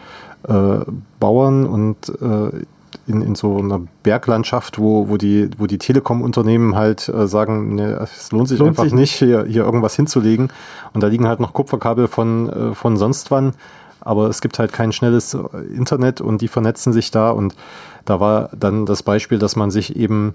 äh, 0.48 0.80
Bauern 1.20 1.66
und 1.66 2.10
äh, 2.22 2.66
in, 3.06 3.22
in 3.22 3.36
so 3.36 3.58
einer 3.58 3.82
Berglandschaft, 4.04 4.80
wo, 4.80 5.10
wo 5.10 5.18
die, 5.18 5.50
wo 5.58 5.68
die 5.68 5.78
Telekom-Unternehmen 5.78 6.76
halt 6.76 7.08
äh, 7.10 7.28
sagen, 7.28 7.76
ne, 7.76 8.00
es 8.02 8.32
lohnt 8.32 8.48
sich 8.48 8.60
lohnt 8.60 8.72
einfach 8.72 8.84
sich 8.84 8.94
nicht, 8.94 9.14
hier, 9.14 9.46
hier 9.46 9.64
irgendwas 9.64 9.96
hinzulegen. 9.96 10.52
Und 10.94 11.02
da 11.02 11.08
liegen 11.08 11.28
halt 11.28 11.40
noch 11.40 11.54
Kupferkabel 11.54 12.08
von, 12.08 12.50
äh, 12.50 12.74
von 12.74 12.98
sonst 12.98 13.32
wann. 13.32 13.54
Aber 14.02 14.28
es 14.28 14.42
gibt 14.42 14.58
halt 14.60 14.72
kein 14.72 14.94
schnelles 14.94 15.38
Internet 15.76 16.22
und 16.22 16.42
die 16.42 16.48
vernetzen 16.48 16.94
sich 16.94 17.12
da. 17.12 17.30
Und 17.30 17.56
da 18.06 18.20
war 18.20 18.50
dann 18.58 18.86
das 18.86 19.04
Beispiel, 19.04 19.38
dass 19.38 19.56
man 19.56 19.70
sich 19.70 19.98
eben 19.98 20.34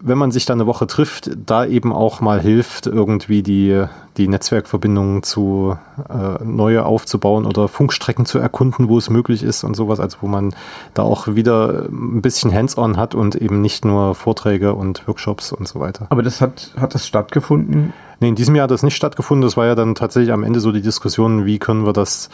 wenn 0.00 0.18
man 0.18 0.30
sich 0.30 0.44
dann 0.46 0.60
eine 0.60 0.66
Woche 0.66 0.86
trifft, 0.86 1.30
da 1.46 1.64
eben 1.64 1.92
auch 1.92 2.20
mal 2.20 2.40
hilft, 2.40 2.86
irgendwie 2.86 3.42
die, 3.42 3.84
die 4.16 4.28
Netzwerkverbindungen 4.28 5.22
zu 5.22 5.76
äh, 6.08 6.44
neue 6.44 6.84
aufzubauen 6.84 7.46
oder 7.46 7.68
Funkstrecken 7.68 8.24
zu 8.24 8.38
erkunden, 8.38 8.88
wo 8.88 8.98
es 8.98 9.10
möglich 9.10 9.42
ist 9.42 9.64
und 9.64 9.74
sowas, 9.74 9.98
also 9.98 10.18
wo 10.20 10.28
man 10.28 10.54
da 10.94 11.02
auch 11.02 11.26
wieder 11.28 11.86
ein 11.90 12.22
bisschen 12.22 12.52
Hands-on 12.52 12.96
hat 12.96 13.14
und 13.14 13.34
eben 13.34 13.60
nicht 13.60 13.84
nur 13.84 14.14
Vorträge 14.14 14.74
und 14.74 15.06
Workshops 15.08 15.52
und 15.52 15.66
so 15.66 15.80
weiter. 15.80 16.06
Aber 16.10 16.22
das 16.22 16.40
hat, 16.40 16.72
hat 16.78 16.94
das 16.94 17.06
stattgefunden? 17.06 17.92
Nee, 18.20 18.28
in 18.28 18.34
diesem 18.34 18.54
Jahr 18.54 18.64
hat 18.64 18.70
das 18.70 18.82
nicht 18.82 18.96
stattgefunden. 18.96 19.42
Das 19.42 19.56
war 19.56 19.66
ja 19.66 19.74
dann 19.74 19.94
tatsächlich 19.94 20.32
am 20.32 20.44
Ende 20.44 20.60
so 20.60 20.72
die 20.72 20.82
Diskussion, 20.82 21.44
wie 21.44 21.58
können 21.58 21.86
wir 21.86 21.92
das 21.92 22.30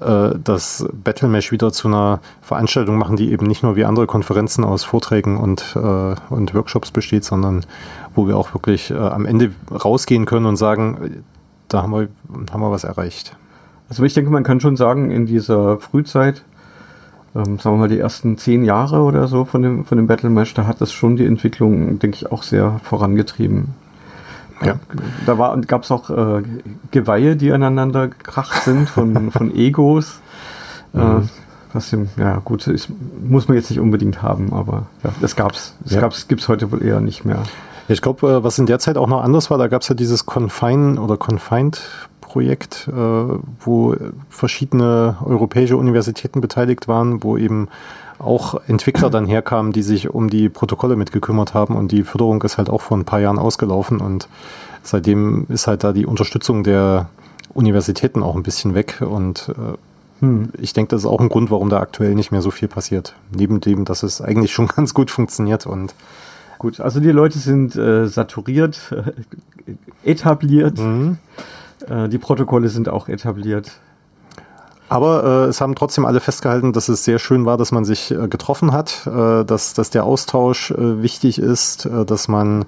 äh, 0.00 0.30
das 0.42 0.86
Battle 0.92 1.28
Mesh 1.28 1.52
wieder 1.52 1.72
zu 1.72 1.88
einer 1.88 2.20
Veranstaltung 2.42 2.96
machen, 2.98 3.16
die 3.16 3.32
eben 3.32 3.46
nicht 3.46 3.62
nur 3.62 3.76
wie 3.76 3.84
andere 3.84 4.06
Konferenzen 4.06 4.64
aus 4.64 4.84
Vorträgen 4.84 5.36
und, 5.36 5.76
äh, 5.76 6.14
und 6.30 6.54
Workshops 6.54 6.90
besteht, 6.90 7.24
sondern 7.24 7.66
wo 8.14 8.26
wir 8.26 8.36
auch 8.36 8.54
wirklich 8.54 8.90
äh, 8.90 8.96
am 8.96 9.26
Ende 9.26 9.52
rausgehen 9.70 10.26
können 10.26 10.46
und 10.46 10.56
sagen, 10.56 11.24
da 11.68 11.82
haben 11.82 11.92
wir, 11.92 12.08
haben 12.52 12.60
wir 12.60 12.70
was 12.70 12.84
erreicht. 12.84 13.36
Also 13.88 14.02
ich 14.04 14.14
denke, 14.14 14.30
man 14.30 14.44
kann 14.44 14.60
schon 14.60 14.76
sagen, 14.76 15.10
in 15.10 15.26
dieser 15.26 15.78
Frühzeit, 15.78 16.44
ähm, 17.34 17.58
sagen 17.58 17.76
wir 17.76 17.80
mal 17.80 17.88
die 17.88 17.98
ersten 17.98 18.38
zehn 18.38 18.64
Jahre 18.64 19.02
oder 19.02 19.26
so 19.28 19.44
von 19.44 19.62
dem, 19.62 19.84
von 19.84 19.98
dem 19.98 20.06
Battle 20.06 20.30
Mesh, 20.30 20.54
da 20.54 20.66
hat 20.66 20.80
es 20.80 20.92
schon 20.92 21.16
die 21.16 21.26
Entwicklung, 21.26 21.98
denke 21.98 22.16
ich, 22.16 22.32
auch 22.32 22.42
sehr 22.42 22.80
vorangetrieben. 22.84 23.74
Ja. 24.62 24.78
Da 25.26 25.56
gab 25.66 25.84
es 25.84 25.90
auch 25.90 26.10
äh, 26.10 26.42
Geweihe, 26.90 27.36
die 27.36 27.52
aneinander 27.52 28.08
gekracht 28.08 28.62
sind 28.62 28.88
von, 28.88 29.30
von 29.32 29.54
Egos. 29.54 30.20
Äh, 30.94 30.98
mhm. 30.98 31.18
Äh, 31.18 31.28
was 31.72 31.96
ja 32.16 32.36
gut, 32.44 32.66
ist, 32.66 32.88
muss 33.22 33.46
man 33.46 33.56
jetzt 33.56 33.70
nicht 33.70 33.78
unbedingt 33.78 34.22
haben, 34.22 34.52
aber 34.52 34.86
ja, 35.04 35.10
das 35.20 35.36
gab's. 35.36 35.76
Das 35.84 35.94
ja. 35.94 36.00
gab's, 36.00 36.26
gibt's 36.26 36.48
heute 36.48 36.72
wohl 36.72 36.82
eher 36.82 37.00
nicht 37.00 37.24
mehr. 37.24 37.44
Ich 37.88 38.02
glaube, 38.02 38.28
äh, 38.28 38.44
was 38.44 38.58
in 38.58 38.66
der 38.66 38.78
Zeit 38.80 38.96
auch 38.96 39.06
noch 39.06 39.22
anders 39.22 39.50
war, 39.50 39.58
da 39.58 39.68
gab 39.68 39.82
es 39.82 39.88
ja 39.88 39.94
dieses 39.94 40.26
Confine 40.26 41.00
oder 41.00 41.16
Confined 41.16 41.80
Projekt, 42.30 42.86
äh, 42.86 42.92
wo 42.92 43.96
verschiedene 44.28 45.16
europäische 45.24 45.76
Universitäten 45.76 46.40
beteiligt 46.40 46.86
waren, 46.86 47.24
wo 47.24 47.36
eben 47.36 47.66
auch 48.20 48.60
Entwickler 48.68 49.10
dann 49.10 49.26
herkamen, 49.26 49.72
die 49.72 49.82
sich 49.82 50.10
um 50.10 50.30
die 50.30 50.48
Protokolle 50.48 50.94
mitgekümmert 50.94 51.54
haben 51.54 51.74
und 51.74 51.90
die 51.90 52.04
Förderung 52.04 52.40
ist 52.42 52.56
halt 52.56 52.70
auch 52.70 52.82
vor 52.82 52.96
ein 52.96 53.04
paar 53.04 53.18
Jahren 53.18 53.38
ausgelaufen 53.38 54.00
und 54.00 54.28
seitdem 54.84 55.46
ist 55.48 55.66
halt 55.66 55.82
da 55.82 55.92
die 55.92 56.06
Unterstützung 56.06 56.62
der 56.62 57.08
Universitäten 57.52 58.22
auch 58.22 58.36
ein 58.36 58.44
bisschen 58.44 58.74
weg 58.74 59.00
und 59.00 59.48
äh, 59.48 60.24
hm. 60.24 60.50
ich 60.60 60.72
denke, 60.72 60.90
das 60.90 61.02
ist 61.02 61.10
auch 61.10 61.20
ein 61.20 61.30
Grund, 61.30 61.50
warum 61.50 61.68
da 61.68 61.80
aktuell 61.80 62.14
nicht 62.14 62.30
mehr 62.30 62.42
so 62.42 62.52
viel 62.52 62.68
passiert. 62.68 63.16
Neben 63.34 63.60
dem, 63.60 63.84
dass 63.84 64.04
es 64.04 64.20
eigentlich 64.20 64.52
schon 64.52 64.68
ganz 64.76 64.94
gut 64.94 65.10
funktioniert 65.10 65.66
und 65.66 65.94
Gut, 66.58 66.78
also 66.78 67.00
die 67.00 67.10
Leute 67.10 67.38
sind 67.38 67.74
äh, 67.74 68.06
saturiert, 68.06 68.92
äh, 68.92 69.12
etabliert. 70.04 70.78
Mhm. 70.78 71.16
Äh, 71.88 72.08
die 72.08 72.18
Protokolle 72.18 72.68
sind 72.68 72.88
auch 72.88 73.08
etabliert. 73.08 73.72
Aber 74.90 75.22
äh, 75.22 75.48
es 75.48 75.60
haben 75.60 75.76
trotzdem 75.76 76.04
alle 76.04 76.18
festgehalten, 76.18 76.72
dass 76.72 76.88
es 76.88 77.04
sehr 77.04 77.20
schön 77.20 77.46
war, 77.46 77.56
dass 77.56 77.70
man 77.70 77.84
sich 77.84 78.10
äh, 78.10 78.26
getroffen 78.26 78.72
hat, 78.72 79.06
äh, 79.06 79.44
dass, 79.44 79.72
dass 79.72 79.90
der 79.90 80.02
Austausch 80.04 80.72
äh, 80.72 81.00
wichtig 81.00 81.38
ist, 81.38 81.86
äh, 81.86 82.04
dass 82.04 82.28
man, 82.28 82.66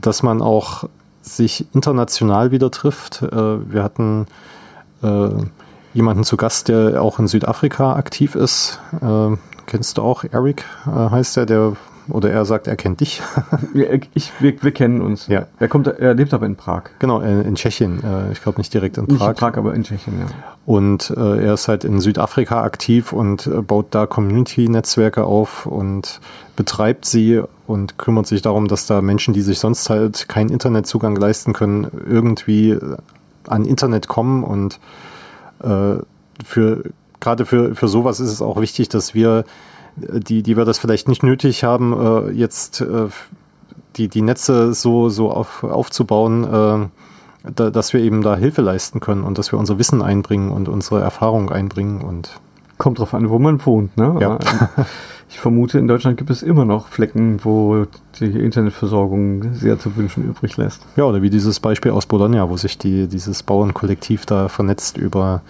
dass 0.00 0.22
man 0.22 0.40
auch 0.40 0.84
sich 1.22 1.66
international 1.74 2.52
wieder 2.52 2.70
trifft. 2.70 3.22
Wir 3.22 3.82
hatten 3.82 4.26
jemanden 5.92 6.22
zu 6.22 6.36
Gast, 6.36 6.68
der 6.68 7.02
auch 7.02 7.18
in 7.18 7.26
Südafrika 7.26 7.96
aktiv 7.96 8.36
ist. 8.36 8.78
Kennst 9.66 9.98
du 9.98 10.02
auch, 10.02 10.22
Eric 10.30 10.64
heißt 10.86 11.38
er, 11.38 11.46
der 11.46 11.72
oder 12.08 12.30
er 12.30 12.44
sagt, 12.44 12.66
er 12.66 12.76
kennt 12.76 13.00
dich. 13.00 13.22
ich, 14.14 14.32
wir, 14.40 14.62
wir 14.62 14.72
kennen 14.72 15.00
uns. 15.00 15.26
Ja. 15.26 15.46
Er, 15.58 15.68
kommt, 15.68 15.86
er 15.86 16.14
lebt 16.14 16.34
aber 16.34 16.46
in 16.46 16.56
Prag. 16.56 16.84
Genau, 16.98 17.20
in, 17.20 17.42
in 17.42 17.54
Tschechien. 17.54 18.02
Äh, 18.02 18.32
ich 18.32 18.42
glaube 18.42 18.58
nicht 18.58 18.72
direkt 18.72 18.98
in 18.98 19.06
Prag. 19.06 19.18
Nicht 19.18 19.28
in 19.28 19.34
Prag, 19.34 19.56
aber 19.56 19.74
in 19.74 19.84
Tschechien, 19.84 20.18
ja. 20.18 20.26
Und 20.66 21.12
äh, 21.16 21.44
er 21.44 21.54
ist 21.54 21.68
halt 21.68 21.84
in 21.84 22.00
Südafrika 22.00 22.62
aktiv 22.62 23.12
und 23.12 23.46
äh, 23.46 23.62
baut 23.62 23.86
da 23.90 24.06
Community-Netzwerke 24.06 25.24
auf 25.24 25.66
und 25.66 26.20
betreibt 26.56 27.04
sie 27.04 27.42
und 27.66 27.98
kümmert 27.98 28.26
sich 28.26 28.42
darum, 28.42 28.68
dass 28.68 28.86
da 28.86 29.00
Menschen, 29.00 29.34
die 29.34 29.42
sich 29.42 29.58
sonst 29.58 29.88
halt 29.90 30.28
keinen 30.28 30.50
Internetzugang 30.50 31.16
leisten 31.16 31.52
können, 31.52 31.88
irgendwie 32.08 32.78
an 33.46 33.64
Internet 33.64 34.08
kommen 34.08 34.44
und 34.44 34.78
äh, 35.62 35.96
für 36.44 36.84
gerade 37.20 37.46
für, 37.46 37.74
für 37.74 37.88
sowas 37.88 38.20
ist 38.20 38.30
es 38.30 38.42
auch 38.42 38.60
wichtig, 38.60 38.88
dass 38.88 39.14
wir 39.14 39.44
die, 39.96 40.42
die 40.42 40.56
wir 40.56 40.64
das 40.64 40.78
vielleicht 40.78 41.08
nicht 41.08 41.22
nötig 41.22 41.64
haben, 41.64 41.92
äh, 41.92 42.30
jetzt 42.30 42.80
äh, 42.80 43.08
die, 43.96 44.08
die 44.08 44.22
Netze 44.22 44.72
so, 44.72 45.08
so 45.08 45.30
auf, 45.30 45.64
aufzubauen, 45.64 46.44
äh, 46.44 47.50
da, 47.54 47.70
dass 47.70 47.92
wir 47.92 48.00
eben 48.00 48.22
da 48.22 48.36
Hilfe 48.36 48.62
leisten 48.62 49.00
können 49.00 49.24
und 49.24 49.38
dass 49.38 49.52
wir 49.52 49.58
unser 49.58 49.78
Wissen 49.78 50.00
einbringen 50.00 50.50
und 50.50 50.68
unsere 50.68 51.00
Erfahrung 51.00 51.50
einbringen 51.50 52.00
und 52.00 52.40
Kommt 52.78 52.98
drauf 52.98 53.14
an, 53.14 53.30
wo 53.30 53.38
man 53.38 53.64
wohnt, 53.64 53.96
ne? 53.96 54.16
Ja. 54.18 54.40
ich 55.28 55.38
vermute, 55.38 55.78
in 55.78 55.86
Deutschland 55.86 56.16
gibt 56.16 56.30
es 56.30 56.42
immer 56.42 56.64
noch 56.64 56.88
Flecken, 56.88 57.44
wo 57.44 57.84
die 58.18 58.24
Internetversorgung 58.24 59.54
sehr 59.54 59.78
zu 59.78 59.94
wünschen 59.94 60.24
übrig 60.24 60.56
lässt. 60.56 60.82
Ja, 60.96 61.04
oder 61.04 61.22
wie 61.22 61.30
dieses 61.30 61.60
Beispiel 61.60 61.92
aus 61.92 62.06
Bologna, 62.06 62.50
wo 62.50 62.56
sich 62.56 62.78
die, 62.78 63.06
dieses 63.06 63.44
Bauernkollektiv 63.44 64.26
da 64.26 64.48
vernetzt 64.48 64.96
über 64.96 65.42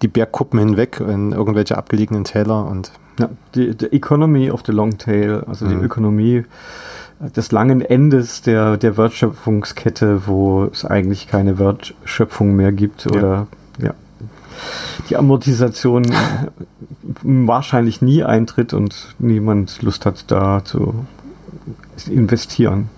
die 0.00 0.08
Bergkuppen 0.08 0.58
hinweg 0.58 0.98
in 0.98 1.30
irgendwelche 1.30 1.78
abgelegenen 1.78 2.24
Täler 2.24 2.66
und 2.66 2.90
ja, 3.18 3.28
die, 3.54 3.76
die 3.76 3.92
Economy 3.92 4.50
of 4.50 4.62
the 4.66 4.72
Long 4.72 4.98
Tail, 4.98 5.44
also 5.46 5.66
mhm. 5.66 5.70
die 5.70 5.84
Ökonomie 5.84 6.44
des 7.36 7.52
langen 7.52 7.82
Endes 7.82 8.42
der, 8.42 8.76
der 8.76 8.96
Wertschöpfungskette, 8.96 10.26
wo 10.26 10.64
es 10.64 10.84
eigentlich 10.84 11.28
keine 11.28 11.58
Wertschöpfung 11.58 12.56
mehr 12.56 12.72
gibt 12.72 13.06
oder 13.06 13.46
ja, 13.78 13.94
die 15.08 15.16
Amortisation 15.16 16.12
wahrscheinlich 17.22 18.02
nie 18.02 18.24
eintritt 18.24 18.74
und 18.74 19.14
niemand 19.18 19.82
Lust 19.82 20.06
hat, 20.06 20.30
da 20.30 20.64
zu 20.64 21.06
investieren. 22.08 22.88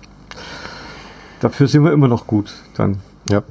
Dafür 1.41 1.69
sind 1.69 1.85
wir 1.85 1.93
immer 1.93 2.09
noch 2.09 2.27
gut 2.27 2.55
dann. 2.75 2.99
Ja. 3.29 3.43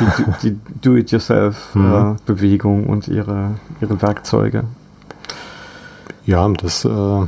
Die, 0.00 0.06
die 0.42 0.58
Do-it-yourself-Bewegung 0.82 2.84
mhm. 2.84 2.90
und 2.90 3.08
ihre, 3.08 3.54
ihre 3.80 4.02
Werkzeuge. 4.02 4.64
Ja, 6.30 6.48
das 6.48 6.84
äh, 6.84 7.26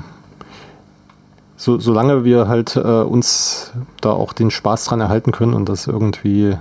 so, 1.57 1.79
solange 1.81 2.23
wir 2.23 2.47
halt 2.47 2.77
äh, 2.77 2.81
uns 3.03 3.73
da 4.01 4.13
auch 4.13 4.33
den 4.33 4.53
Spaß 4.53 4.85
dran 4.85 5.01
erhalten 5.01 5.33
können 5.33 5.55
und 5.55 5.69
das 5.69 5.89
irgendwie 5.89 6.57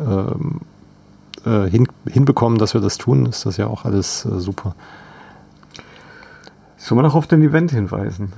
ähm, 0.00 0.62
äh, 1.44 1.70
hin, 1.70 1.86
hinbekommen, 2.08 2.58
dass 2.58 2.74
wir 2.74 2.80
das 2.80 2.98
tun, 2.98 3.26
ist 3.26 3.46
das 3.46 3.56
ja 3.56 3.68
auch 3.68 3.84
alles 3.84 4.24
äh, 4.24 4.40
super. 4.40 4.74
Sollen 6.76 6.98
wir 6.98 7.02
noch 7.04 7.14
auf 7.14 7.28
den 7.28 7.40
Event 7.40 7.70
hinweisen? 7.70 8.32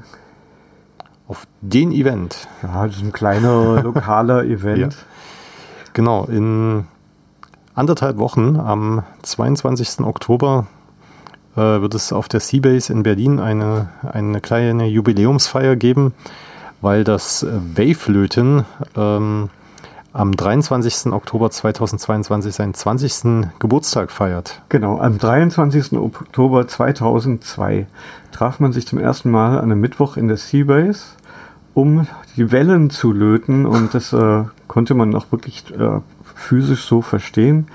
Auf 1.26 1.46
den 1.62 1.90
Event? 1.90 2.48
Ja, 2.62 2.86
das 2.86 2.96
ist 2.96 3.02
ein 3.02 3.14
kleiner 3.14 3.82
lokaler 3.82 4.44
Event. 4.44 4.92
Ja. 4.92 4.98
Genau, 5.94 6.26
in 6.26 6.86
anderthalb 7.74 8.18
Wochen 8.18 8.56
am 8.56 9.04
22. 9.22 10.00
Oktober 10.00 10.66
wird 11.58 11.94
es 11.94 12.12
auf 12.12 12.28
der 12.28 12.40
Seabase 12.40 12.92
in 12.92 13.02
Berlin 13.02 13.40
eine, 13.40 13.88
eine 14.02 14.40
kleine 14.40 14.86
Jubiläumsfeier 14.86 15.76
geben, 15.76 16.12
weil 16.80 17.04
das 17.04 17.42
äh, 17.42 17.48
Wavelöten 17.76 18.64
ähm, 18.96 19.50
am 20.12 20.36
23. 20.36 21.12
Oktober 21.12 21.50
2022 21.50 22.54
seinen 22.54 22.74
20. 22.74 23.50
Geburtstag 23.58 24.10
feiert. 24.10 24.62
Genau, 24.68 24.98
am 24.98 25.18
23. 25.18 25.92
Oktober 25.92 26.66
2002 26.66 27.86
traf 28.32 28.58
man 28.60 28.72
sich 28.72 28.86
zum 28.86 28.98
ersten 28.98 29.30
Mal 29.30 29.58
an 29.58 29.64
einem 29.64 29.80
Mittwoch 29.80 30.16
in 30.16 30.28
der 30.28 30.36
Seabase, 30.36 31.04
um 31.74 32.06
die 32.36 32.50
Wellen 32.50 32.90
zu 32.90 33.12
löten 33.12 33.66
und 33.66 33.94
das 33.94 34.12
äh, 34.12 34.44
konnte 34.66 34.94
man 34.94 35.14
auch 35.14 35.30
wirklich 35.30 35.64
äh, 35.78 36.00
physisch 36.34 36.84
so 36.84 37.02
verstehen. 37.02 37.68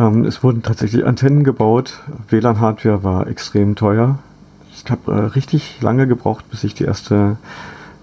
Ähm, 0.00 0.24
es 0.24 0.42
wurden 0.42 0.62
tatsächlich 0.62 1.04
Antennen 1.04 1.44
gebaut. 1.44 2.00
WLAN-Hardware 2.28 3.04
war 3.04 3.26
extrem 3.26 3.76
teuer. 3.76 4.18
Ich 4.72 4.90
habe 4.90 5.12
äh, 5.12 5.18
richtig 5.26 5.82
lange 5.82 6.06
gebraucht, 6.06 6.50
bis 6.50 6.64
ich 6.64 6.72
die 6.72 6.84
erste 6.84 7.36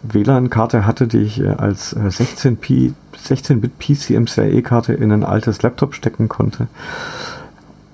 WLAN-Karte 0.04 0.86
hatte, 0.86 1.08
die 1.08 1.22
ich 1.22 1.42
äh, 1.42 1.48
als 1.48 1.94
äh, 1.94 2.02
16-Bit 2.02 2.94
16 3.18 3.62
PCMCIe-Karte 3.62 4.94
in 4.94 5.12
ein 5.12 5.24
altes 5.24 5.64
Laptop 5.64 5.96
stecken 5.96 6.30
konnte. 6.30 6.68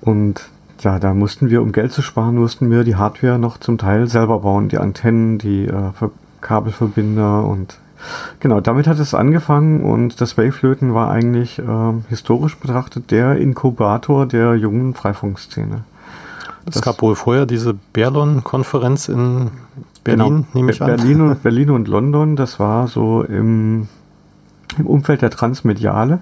Und 0.02 0.50
ja, 0.80 0.98
da 0.98 1.14
mussten 1.14 1.48
wir, 1.48 1.62
um 1.62 1.72
Geld 1.72 1.92
zu 1.92 2.02
sparen, 2.02 2.36
mussten 2.36 2.70
wir 2.70 2.84
die 2.84 2.96
Hardware 2.96 3.38
noch 3.38 3.56
zum 3.56 3.78
Teil 3.78 4.06
selber 4.06 4.40
bauen. 4.40 4.68
Die 4.68 4.76
Antennen, 4.76 5.38
die 5.38 5.64
äh, 5.64 5.92
Kabelverbinder 6.42 7.44
und 7.44 7.78
Genau, 8.40 8.60
damit 8.60 8.86
hat 8.86 8.98
es 8.98 9.14
angefangen 9.14 9.82
und 9.82 10.20
das 10.20 10.36
Waveflöten 10.36 10.94
war 10.94 11.10
eigentlich 11.10 11.58
äh, 11.58 11.92
historisch 12.08 12.56
betrachtet 12.58 13.10
der 13.10 13.36
Inkubator 13.36 14.26
der 14.26 14.54
jungen 14.54 14.94
Freifunkszene. 14.94 15.84
Es 16.66 16.80
gab 16.80 17.02
wohl 17.02 17.14
vorher 17.14 17.46
diese 17.46 17.74
Berlon-Konferenz 17.74 19.08
in 19.08 19.50
Berlin, 20.02 20.26
genau, 20.26 20.46
nehme 20.54 20.72
ich 20.72 20.82
an. 20.82 20.88
Berlin 20.88 21.20
und, 21.20 21.42
Berlin 21.42 21.70
und 21.70 21.88
London, 21.88 22.36
das 22.36 22.58
war 22.58 22.88
so 22.88 23.22
im, 23.22 23.88
im 24.78 24.86
Umfeld 24.86 25.22
der 25.22 25.30
Transmediale, 25.30 26.20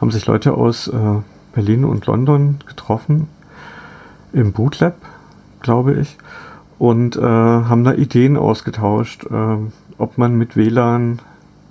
haben 0.00 0.10
sich 0.10 0.26
Leute 0.26 0.54
aus 0.54 0.88
äh, 0.88 0.92
Berlin 1.52 1.84
und 1.84 2.06
London 2.06 2.58
getroffen, 2.66 3.28
im 4.32 4.52
Bootlab, 4.52 4.94
glaube 5.60 5.94
ich, 5.94 6.16
und 6.78 7.16
äh, 7.16 7.20
haben 7.20 7.84
da 7.84 7.92
Ideen 7.92 8.36
ausgetauscht, 8.36 9.26
äh, 9.26 9.56
ob 10.00 10.18
man 10.18 10.36
mit 10.36 10.56
WLAN 10.56 11.20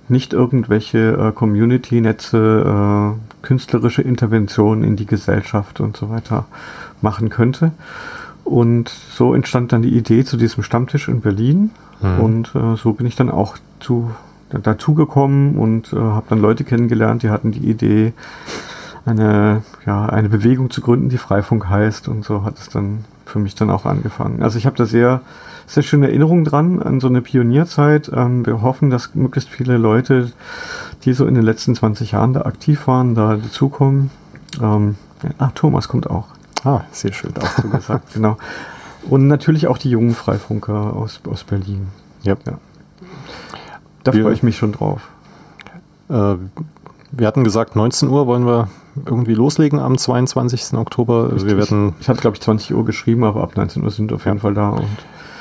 nicht 0.08 0.32
irgendwelche 0.32 1.12
äh, 1.12 1.32
Community-Netze, 1.32 3.14
äh, 3.16 3.46
künstlerische 3.46 4.02
Interventionen 4.02 4.84
in 4.84 4.96
die 4.96 5.06
Gesellschaft 5.06 5.80
und 5.80 5.96
so 5.96 6.10
weiter 6.10 6.46
machen 7.00 7.28
könnte. 7.28 7.72
Und 8.44 8.88
so 8.88 9.34
entstand 9.34 9.72
dann 9.72 9.82
die 9.82 9.96
Idee 9.96 10.24
zu 10.24 10.36
diesem 10.36 10.62
Stammtisch 10.62 11.08
in 11.08 11.20
Berlin. 11.20 11.70
Mhm. 12.02 12.20
Und 12.20 12.54
äh, 12.54 12.76
so 12.76 12.92
bin 12.92 13.06
ich 13.06 13.14
dann 13.14 13.30
auch 13.30 13.56
zu, 13.78 14.10
dazugekommen 14.50 15.56
und 15.56 15.92
äh, 15.92 15.96
habe 15.96 16.26
dann 16.28 16.40
Leute 16.40 16.64
kennengelernt, 16.64 17.22
die 17.22 17.30
hatten 17.30 17.52
die 17.52 17.70
Idee, 17.70 18.12
eine, 19.06 19.62
ja, 19.86 20.06
eine 20.06 20.28
Bewegung 20.28 20.70
zu 20.70 20.80
gründen, 20.80 21.08
die 21.08 21.18
Freifunk 21.18 21.68
heißt. 21.68 22.08
Und 22.08 22.24
so 22.24 22.42
hat 22.42 22.58
es 22.58 22.68
dann 22.68 23.04
für 23.24 23.38
mich 23.38 23.54
dann 23.54 23.70
auch 23.70 23.86
angefangen. 23.86 24.42
Also 24.42 24.58
ich 24.58 24.66
habe 24.66 24.76
da 24.76 24.84
sehr 24.84 25.20
sehr 25.70 25.84
schöne 25.84 26.08
Erinnerung 26.08 26.44
dran 26.44 26.82
an 26.82 26.98
so 26.98 27.06
eine 27.06 27.22
Pionierzeit. 27.22 28.10
Ähm, 28.12 28.44
wir 28.44 28.60
hoffen, 28.60 28.90
dass 28.90 29.14
möglichst 29.14 29.48
viele 29.48 29.76
Leute, 29.76 30.32
die 31.04 31.12
so 31.12 31.26
in 31.26 31.34
den 31.34 31.44
letzten 31.44 31.76
20 31.76 32.10
Jahren 32.10 32.32
da 32.32 32.42
aktiv 32.42 32.88
waren, 32.88 33.14
da 33.14 33.36
dazukommen. 33.36 34.10
Ähm, 34.60 34.96
ach, 35.38 35.52
Thomas 35.54 35.86
kommt 35.86 36.10
auch. 36.10 36.26
Ah, 36.64 36.80
sehr 36.90 37.12
schön. 37.12 37.32
Auch 37.40 37.62
so 37.62 37.68
gesagt, 37.68 38.12
genau. 38.14 38.36
Und 39.08 39.28
natürlich 39.28 39.68
auch 39.68 39.78
die 39.78 39.90
jungen 39.90 40.14
Freifunker 40.14 40.96
aus, 40.96 41.20
aus 41.30 41.44
Berlin. 41.44 41.86
Yep. 42.26 42.46
Ja. 42.46 42.58
Da 44.02 44.12
freue 44.12 44.32
ich 44.32 44.42
mich 44.42 44.56
schon 44.56 44.72
drauf. 44.72 45.08
Äh, 46.08 46.34
wir 47.12 47.26
hatten 47.28 47.44
gesagt, 47.44 47.76
19 47.76 48.08
Uhr 48.08 48.26
wollen 48.26 48.44
wir 48.44 48.68
irgendwie 49.06 49.34
loslegen 49.34 49.78
am 49.78 49.96
22. 49.96 50.74
Oktober. 50.74 51.32
Richtig. 51.32 51.48
Wir 51.48 51.58
werden 51.58 51.94
ich 52.00 52.08
hatte, 52.08 52.20
glaube 52.20 52.36
ich, 52.36 52.42
20 52.42 52.74
Uhr 52.74 52.84
geschrieben, 52.84 53.22
aber 53.22 53.44
ab 53.44 53.56
19 53.56 53.84
Uhr 53.84 53.90
sind 53.92 54.10
wir 54.10 54.16
auf 54.16 54.24
jeden 54.24 54.40
Fall 54.40 54.54
da. 54.54 54.70
Und 54.70 54.88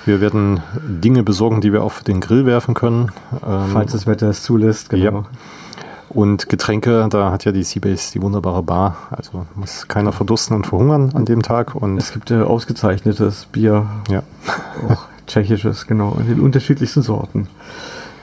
wir 0.06 0.22
werden 0.22 0.62
Dinge 0.88 1.24
besorgen, 1.24 1.62
die 1.62 1.74
wir 1.74 1.84
auf 1.84 2.04
den 2.04 2.20
Grill 2.20 2.46
werfen 2.46 2.74
können. 2.74 3.12
Ähm, 3.46 3.70
Falls 3.72 3.92
das 3.92 4.08
Wetter 4.08 4.30
es 4.30 4.44
zulässt, 4.44 4.90
genau. 4.90 5.04
Ja. 5.04 5.26
Und 6.10 6.50
Getränke, 6.50 7.08
da 7.10 7.32
hat 7.32 7.46
ja 7.46 7.52
die 7.52 7.64
Seabase 7.64 8.12
die 8.14 8.22
wunderbare 8.22 8.64
Bar. 8.64 8.98
Also 9.12 9.46
muss 9.56 9.88
keiner 9.88 10.12
verdursten 10.12 10.56
und 10.56 10.66
verhungern 10.66 11.12
an 11.14 11.26
dem 11.26 11.44
Tag. 11.44 11.76
Und 11.76 11.98
es 11.98 12.12
gibt 12.12 12.32
ja 12.32 12.44
ausgezeichnetes 12.44 13.46
Bier. 13.46 13.86
Ja. 14.10 14.24
Auch 14.90 15.06
tschechisches, 15.28 15.86
genau, 15.86 16.18
in 16.20 16.28
den 16.28 16.40
unterschiedlichsten 16.40 17.04
Sorten. 17.04 17.48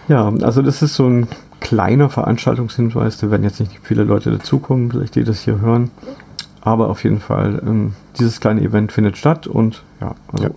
Ja, 0.08 0.32
also 0.42 0.62
das 0.62 0.82
ist 0.82 0.94
so 0.94 1.06
ein 1.06 1.28
kleiner 1.60 2.10
Veranstaltungshinweis. 2.10 3.18
Da 3.18 3.30
werden 3.30 3.44
jetzt 3.44 3.60
nicht 3.60 3.78
viele 3.82 4.02
Leute 4.02 4.32
dazukommen, 4.32 4.90
vielleicht 4.90 5.14
die 5.14 5.24
das 5.24 5.40
hier 5.40 5.60
hören. 5.60 5.90
Aber 6.66 6.90
auf 6.90 7.04
jeden 7.04 7.20
Fall, 7.20 7.62
ähm, 7.64 7.92
dieses 8.18 8.40
kleine 8.40 8.60
Event 8.60 8.90
findet 8.90 9.16
statt 9.16 9.46
und 9.46 9.84
ja. 10.00 10.16
Also 10.32 10.44
ja. 10.46 10.50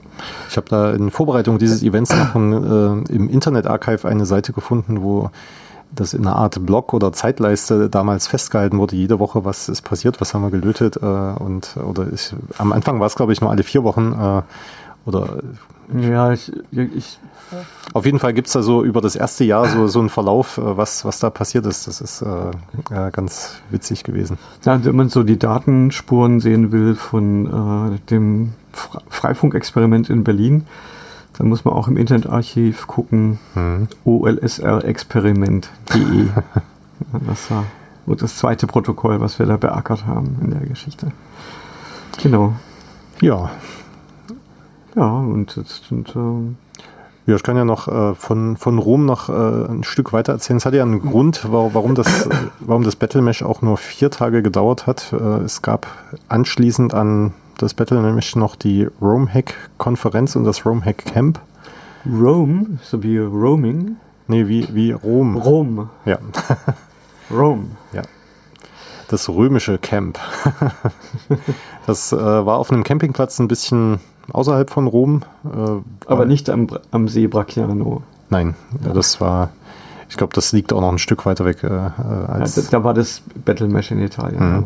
Ich 0.50 0.58
habe 0.58 0.68
da 0.68 0.92
in 0.92 1.12
Vorbereitung 1.12 1.60
dieses 1.60 1.84
Events 1.84 2.10
noch 2.10 2.34
ein, 2.34 2.52
äh, 2.52 3.14
im 3.14 3.30
Internet-Archive 3.30 4.08
eine 4.08 4.26
Seite 4.26 4.52
gefunden, 4.52 5.04
wo 5.04 5.30
das 5.92 6.16
in 6.16 6.26
einer 6.26 6.36
Art 6.36 6.66
Blog 6.66 6.96
oder 6.96 7.14
Zeitleiste 7.14 7.92
damals 7.92 8.26
festgehalten 8.26 8.80
wurde, 8.80 8.96
jede 8.96 9.20
Woche, 9.20 9.46
was 9.46 9.70
ist 9.70 9.84
passiert, 9.84 10.20
was 10.20 10.34
haben 10.34 10.42
wir 10.42 10.50
gelötet 10.50 10.98
äh, 10.98 11.06
und 11.06 11.78
oder 11.78 12.08
ich, 12.12 12.34
am 12.58 12.74
Anfang 12.74 13.00
war 13.00 13.06
es 13.06 13.16
glaube 13.16 13.32
ich 13.34 13.42
nur 13.42 13.52
alle 13.52 13.62
vier 13.62 13.84
Wochen 13.84 14.14
äh, 14.14 14.42
oder 15.10 15.40
ja, 16.00 16.32
ich, 16.32 16.52
ich 16.72 17.20
auf 17.94 18.06
jeden 18.06 18.20
Fall 18.20 18.34
gibt 18.34 18.48
es 18.48 18.54
da 18.54 18.62
so 18.62 18.84
über 18.84 19.02
das 19.02 19.16
erste 19.16 19.44
Jahr 19.44 19.68
so, 19.68 19.88
so 19.88 20.00
einen 20.00 20.10
Verlauf, 20.10 20.60
äh, 20.60 20.78
was, 20.78 21.04
was 21.06 21.18
da 21.20 21.32
passiert 21.32 21.66
ist. 21.66 21.88
Das 21.88 22.02
ist 22.02 22.22
äh, 22.22 22.52
ja, 22.92 23.10
ganz 23.10 23.56
witzig 23.72 24.04
gewesen. 24.04 24.38
Ja, 24.64 24.86
wenn 24.86 24.96
man 24.96 25.10
so 25.10 25.24
die 25.24 25.40
Datenspuren 25.40 26.40
sehen 26.40 26.72
will 26.72 26.94
von 26.96 27.96
äh, 27.96 28.00
dem 28.10 28.54
Freifunk-Experiment 29.10 30.12
in 30.12 30.24
Berlin, 30.24 30.68
dann 31.38 31.50
muss 31.50 31.66
man 31.66 31.74
auch 31.74 31.88
im 31.88 31.98
Internetarchiv 31.98 32.86
gucken, 32.86 33.40
mhm. 33.56 33.88
olsrexperiment.de. 34.06 35.66
das 37.28 37.50
war 37.50 37.66
das 38.06 38.38
zweite 38.38 38.68
Protokoll, 38.68 39.20
was 39.22 39.40
wir 39.40 39.48
da 39.48 39.58
beackert 39.58 40.06
haben 40.06 40.38
in 40.44 40.52
der 40.52 40.62
Geschichte. 40.62 41.12
Genau. 42.22 42.54
Ja. 43.22 43.50
Ja, 44.96 45.20
und 45.20 45.56
jetzt 45.56 45.86
sind 45.90 46.16
äh, 46.16 46.56
ja, 47.30 47.36
ich 47.36 47.44
kann 47.44 47.56
ja 47.56 47.64
noch 47.64 47.88
äh, 47.88 48.16
von, 48.16 48.58
von 48.58 48.80
Rom 48.80 49.06
noch 49.06 49.30
äh, 49.30 49.34
ein 49.70 49.84
Stück 49.84 50.14
weiter 50.14 50.34
erzählen. 50.34 50.58
Es 50.58 50.66
hat 50.66 50.74
ja 50.74 50.82
einen 50.82 51.00
Grund, 51.00 51.42
warum 51.48 51.94
das, 51.94 52.26
äh, 52.26 52.30
warum 52.60 52.84
das 52.84 52.96
Battle 52.96 53.22
Mesh 53.22 53.44
auch 53.44 53.62
nur 53.62 53.78
vier 53.78 54.10
Tage 54.10 54.42
gedauert 54.42 54.88
hat. 54.88 55.14
Äh, 55.14 55.44
es 55.44 55.62
gab 55.62 55.86
anschließend 56.28 56.96
an 56.96 57.34
das 57.60 57.76
Battle 57.76 58.02
Mesh 58.02 58.36
noch 58.36 58.56
die 58.56 58.88
Rome 59.00 59.32
Hack 59.32 59.54
Konferenz 59.78 60.36
und 60.36 60.44
das 60.44 60.66
Rome 60.66 60.84
Hack 60.84 61.06
Camp. 61.06 61.40
Rome, 62.04 62.80
so 62.82 63.04
wie 63.04 63.20
Roaming? 63.20 63.98
Nee, 64.28 64.48
wie, 64.48 64.68
wie 64.74 64.92
Rom. 64.92 65.38
Rom. 65.38 65.90
Ja. 66.06 66.18
Rome. 67.30 67.66
Ja. 67.94 68.02
Das 69.10 69.28
römische 69.28 69.80
Camp. 69.80 70.20
das 71.88 72.14
äh, 72.14 72.16
war 72.18 72.58
auf 72.58 72.72
einem 72.72 72.84
Campingplatz 72.84 73.40
ein 73.40 73.48
bisschen 73.48 74.00
außerhalb 74.32 74.70
von 74.70 74.86
Rom. 74.86 75.24
Äh, 75.44 75.82
Aber 76.06 76.26
nicht 76.26 76.50
am, 76.50 76.68
am 76.92 77.08
See 77.08 77.26
Bracciano. 77.26 78.04
Nein, 78.30 78.54
das 78.94 79.20
war 79.20 79.50
Ich 80.10 80.18
glaube, 80.18 80.34
das 80.34 80.52
liegt 80.52 80.72
auch 80.72 80.82
noch 80.82 80.92
ein 80.92 81.00
Stück 81.00 81.26
weiter 81.26 81.44
weg. 81.46 81.64
Äh, 81.64 81.68
als 81.68 82.56
ja, 82.56 82.64
da 82.70 82.84
war 82.84 82.94
das 82.94 83.24
Battle 83.44 83.68
Mesh 83.68 83.92
in 83.92 84.00
Italien 84.00 84.58
mhm. 84.58 84.64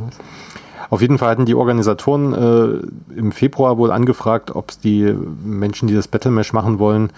Auf 0.89 1.01
jeden 1.01 1.17
Fall 1.17 1.29
hatten 1.29 1.45
die 1.45 1.55
Organisatoren 1.55 2.33
äh, 2.33 3.17
im 3.17 3.31
Februar 3.31 3.79
wohl 3.79 3.91
angefragt, 3.91 4.55
ob 4.55 4.79
die 4.81 5.15
Menschen, 5.43 5.87
die 5.87 5.95
das 5.95 6.07
Battle 6.07 6.29
Mesh 6.29 6.53
machen 6.53 6.77
wollen, 6.77 7.11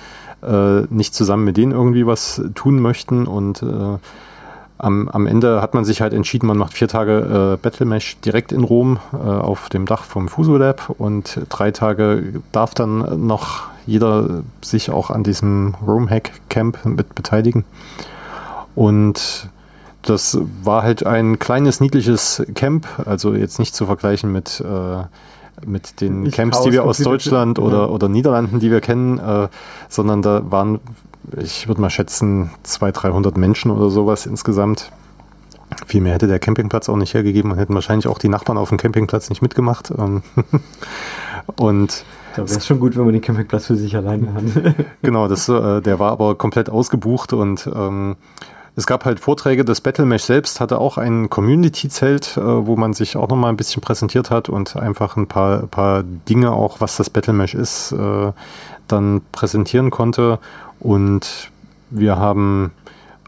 äh, 0.44 0.82
nicht 0.90 1.14
zusammen 1.14 1.44
mit 1.44 1.58
denen 1.58 1.74
irgendwie 1.74 2.06
was 2.06 2.42
tun 2.54 2.80
möchten. 2.80 3.28
Und 3.28 3.64
äh, 3.64 3.98
am, 4.86 5.10
am 5.10 5.26
Ende 5.26 5.62
hat 5.62 5.74
man 5.74 5.84
sich 5.84 6.02
halt 6.02 6.14
entschieden, 6.14 6.46
man 6.48 6.58
macht 6.58 6.74
vier 6.74 6.88
Tage 6.88 7.56
äh, 7.56 7.58
Battle 7.62 7.86
Mesh 7.88 8.18
direkt 8.20 8.52
in 8.52 8.64
Rom 8.64 9.00
äh, 9.14 9.18
auf 9.18 9.68
dem 9.70 9.86
Dach 9.86 10.04
vom 10.04 10.28
Fuso 10.28 10.58
Lab. 10.58 10.94
Und 10.98 11.42
drei 11.50 11.72
Tage 11.72 12.42
darf 12.52 12.76
dann 12.76 13.26
noch 13.26 13.64
jeder 13.88 14.44
sich 14.62 14.92
auch 14.92 15.10
an 15.10 15.24
diesem 15.24 15.76
Rome 15.86 16.10
Hack 16.10 16.32
Camp 16.50 16.86
mit 16.86 17.16
beteiligen. 17.16 17.66
Und 18.76 19.50
das 20.04 20.38
war 20.64 20.84
halt 20.84 21.06
ein 21.06 21.40
kleines, 21.40 21.80
niedliches 21.80 22.46
Camp, 22.54 22.88
also 23.06 23.34
jetzt 23.34 23.58
nicht 23.58 23.74
zu 23.74 23.88
vergleichen 23.88 24.32
mit, 24.32 24.62
äh, 24.62 25.04
mit 25.66 26.00
den 26.00 26.22
nicht 26.22 26.36
Camps, 26.36 26.62
die 26.62 26.72
wir 26.72 26.84
aus 26.84 27.00
Deutschland 27.00 27.58
oder, 27.58 27.90
oder 27.90 28.08
Niederlanden, 28.08 28.60
die 28.60 28.70
wir 28.70 28.82
kennen, 28.82 29.18
äh, 29.18 29.48
sondern 29.90 30.22
da 30.22 30.44
waren, 30.52 30.80
ich 31.38 31.68
würde 31.68 31.82
mal 31.82 31.90
schätzen, 31.90 32.50
200, 32.64 33.04
300 33.04 33.38
Menschen 33.38 33.72
oder 33.72 33.90
sowas 33.90 34.26
insgesamt. 34.26 34.92
Viel 35.88 36.02
mehr 36.02 36.14
hätte 36.14 36.28
der 36.28 36.40
Campingplatz 36.40 36.90
auch 36.90 36.96
nicht 36.96 37.14
hergegeben 37.14 37.52
und 37.52 37.58
hätten 37.58 37.74
wahrscheinlich 37.74 38.08
auch 38.08 38.20
die 38.20 38.30
Nachbarn 38.30 38.58
auf 38.58 38.70
dem 38.70 38.78
Campingplatz 38.78 39.30
nicht 39.30 39.42
mitgemacht. 39.42 39.92
Ähm, 39.98 40.22
und 41.58 42.06
da 42.36 42.48
wäre 42.48 42.58
es 42.58 42.68
schon 42.68 42.80
gut, 42.80 42.96
wenn 42.96 43.06
man 43.06 43.14
den 43.14 43.22
Campingplatz 43.22 43.66
für 43.66 43.76
sich 43.76 43.96
alleine 43.96 44.34
hat. 44.34 44.44
genau, 45.02 45.28
das, 45.28 45.50
äh, 45.50 45.82
der 45.82 46.00
war 46.00 46.12
aber 46.12 46.36
komplett 46.36 46.70
ausgebucht 46.70 47.34
und 47.34 47.68
ähm, 47.74 48.16
es 48.78 48.86
gab 48.86 49.06
halt 49.06 49.22
Vorträge, 49.22 49.64
das 49.64 49.80
Battlemesh 49.80 50.24
selbst 50.24 50.60
hatte 50.60 50.80
auch 50.80 50.98
ein 50.98 51.30
Community-Zelt, 51.30 52.36
äh, 52.36 52.42
wo 52.42 52.76
man 52.76 52.94
sich 52.94 53.16
auch 53.16 53.30
nochmal 53.30 53.50
ein 53.50 53.58
bisschen 53.58 53.82
präsentiert 53.82 54.32
hat 54.32 54.50
und 54.50 54.76
einfach 54.76 55.16
ein 55.16 55.28
paar, 55.28 55.68
paar 55.68 56.04
Dinge 56.04 56.52
auch, 56.52 56.82
was 56.82 56.98
das 56.98 57.10
Battlemesh 57.10 57.56
ist, 57.56 57.94
äh, 57.94 58.32
dann 58.88 59.22
präsentieren 59.32 59.90
konnte. 59.90 60.40
Und 60.80 61.52
wir 61.90 62.18
haben 62.18 62.72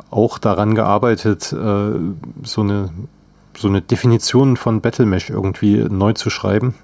auch 0.09 0.37
daran 0.37 0.75
gearbeitet, 0.75 1.51
äh, 1.51 1.91
so, 2.43 2.61
eine, 2.61 2.89
so 3.57 3.67
eine 3.67 3.81
Definition 3.81 4.57
von 4.57 4.81
Battlemesh 4.81 5.29
irgendwie 5.29 5.85
neu 5.89 6.13
zu 6.13 6.29
schreiben, 6.29 6.75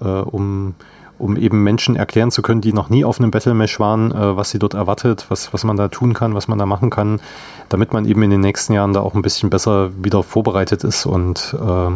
äh, 0.00 0.06
um 0.06 0.74
um 1.20 1.36
eben 1.36 1.62
Menschen 1.62 1.96
erklären 1.96 2.30
zu 2.30 2.42
können, 2.42 2.62
die 2.62 2.72
noch 2.72 2.88
nie 2.88 3.04
auf 3.04 3.20
einem 3.20 3.30
Battle 3.30 3.54
Mesh 3.54 3.78
waren, 3.78 4.10
äh, 4.10 4.36
was 4.36 4.50
sie 4.50 4.58
dort 4.58 4.74
erwartet, 4.74 5.26
was, 5.28 5.52
was 5.52 5.64
man 5.64 5.76
da 5.76 5.88
tun 5.88 6.14
kann, 6.14 6.34
was 6.34 6.48
man 6.48 6.58
da 6.58 6.66
machen 6.66 6.90
kann, 6.90 7.20
damit 7.68 7.92
man 7.92 8.06
eben 8.06 8.22
in 8.22 8.30
den 8.30 8.40
nächsten 8.40 8.72
Jahren 8.72 8.94
da 8.94 9.00
auch 9.00 9.14
ein 9.14 9.22
bisschen 9.22 9.50
besser 9.50 9.90
wieder 10.02 10.22
vorbereitet 10.22 10.82
ist 10.82 11.06
und 11.06 11.54
äh, 11.60 11.90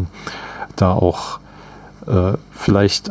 da 0.76 0.92
auch 0.92 1.40
äh, 2.06 2.34
vielleicht 2.52 3.10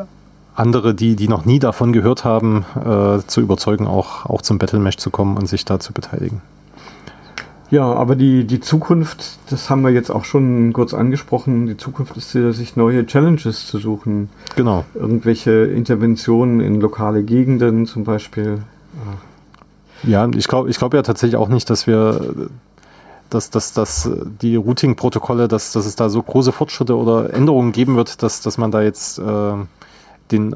andere, 0.55 0.93
die, 0.93 1.15
die 1.15 1.27
noch 1.27 1.45
nie 1.45 1.59
davon 1.59 1.93
gehört 1.93 2.23
haben, 2.25 2.65
äh, 2.75 3.25
zu 3.25 3.41
überzeugen, 3.41 3.87
auch, 3.87 4.25
auch 4.25 4.41
zum 4.41 4.57
Battle 4.59 4.79
Mesh 4.79 4.97
zu 4.97 5.09
kommen 5.09 5.37
und 5.37 5.47
sich 5.47 5.65
da 5.65 5.79
zu 5.79 5.93
beteiligen. 5.93 6.41
Ja, 7.71 7.91
aber 7.91 8.15
die, 8.15 8.43
die 8.45 8.59
Zukunft, 8.59 9.39
das 9.49 9.71
haben 9.71 9.81
wir 9.81 9.89
jetzt 9.89 10.11
auch 10.11 10.25
schon 10.25 10.73
kurz 10.73 10.93
angesprochen, 10.93 11.65
die 11.65 11.75
Zukunft 11.75 12.15
ist 12.17 12.31
sich 12.31 12.75
neue 12.75 13.05
Challenges 13.07 13.65
zu 13.65 13.79
suchen. 13.79 14.29
Genau. 14.55 14.85
Irgendwelche 14.93 15.65
Interventionen 15.65 16.59
in 16.59 16.79
lokale 16.79 17.23
Gegenden 17.23 17.87
zum 17.87 18.03
Beispiel. 18.03 18.61
Ja, 20.03 20.29
ich 20.35 20.47
glaube 20.47 20.69
ich 20.69 20.77
glaub 20.77 20.93
ja 20.93 21.01
tatsächlich 21.01 21.35
auch 21.37 21.47
nicht, 21.47 21.67
dass 21.71 21.87
wir 21.87 22.49
dass, 23.31 23.49
dass, 23.49 23.73
dass 23.73 24.07
die 24.41 24.55
Routing-Protokolle, 24.55 25.47
dass, 25.47 25.71
dass 25.71 25.87
es 25.87 25.95
da 25.95 26.09
so 26.09 26.21
große 26.21 26.51
Fortschritte 26.51 26.95
oder 26.95 27.33
Änderungen 27.33 27.71
geben 27.71 27.95
wird, 27.95 28.21
dass, 28.21 28.41
dass 28.41 28.59
man 28.59 28.69
da 28.69 28.83
jetzt 28.83 29.17
äh, 29.17 29.53
den 30.31 30.55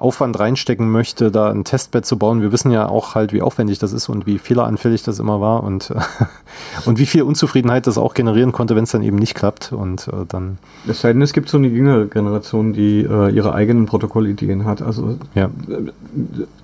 Aufwand 0.00 0.38
reinstecken 0.40 0.90
möchte, 0.90 1.30
da 1.30 1.50
ein 1.50 1.64
Testbed 1.64 2.06
zu 2.06 2.16
bauen. 2.16 2.40
Wir 2.40 2.52
wissen 2.52 2.70
ja 2.70 2.88
auch 2.88 3.14
halt, 3.14 3.34
wie 3.34 3.42
aufwendig 3.42 3.78
das 3.78 3.92
ist 3.92 4.08
und 4.08 4.26
wie 4.26 4.38
fehleranfällig 4.38 5.02
das 5.02 5.18
immer 5.18 5.42
war 5.42 5.62
und, 5.62 5.92
und 6.86 6.98
wie 6.98 7.04
viel 7.04 7.22
Unzufriedenheit 7.22 7.86
das 7.86 7.98
auch 7.98 8.14
generieren 8.14 8.52
konnte, 8.52 8.74
wenn 8.76 8.84
es 8.84 8.92
dann 8.92 9.02
eben 9.02 9.18
nicht 9.18 9.34
klappt. 9.34 9.72
Und 9.72 10.08
äh, 10.08 10.24
dann. 10.26 10.56
Es 10.88 11.02
sei 11.02 11.12
denn, 11.12 11.20
es 11.20 11.34
gibt 11.34 11.50
so 11.50 11.58
eine 11.58 11.68
jüngere 11.68 12.06
Generation, 12.06 12.72
die 12.72 13.02
äh, 13.02 13.30
ihre 13.30 13.52
eigenen 13.54 13.84
Protokollideen 13.84 14.64
hat. 14.64 14.80
Also 14.80 15.18
ja. 15.34 15.46
Äh, 15.68 15.92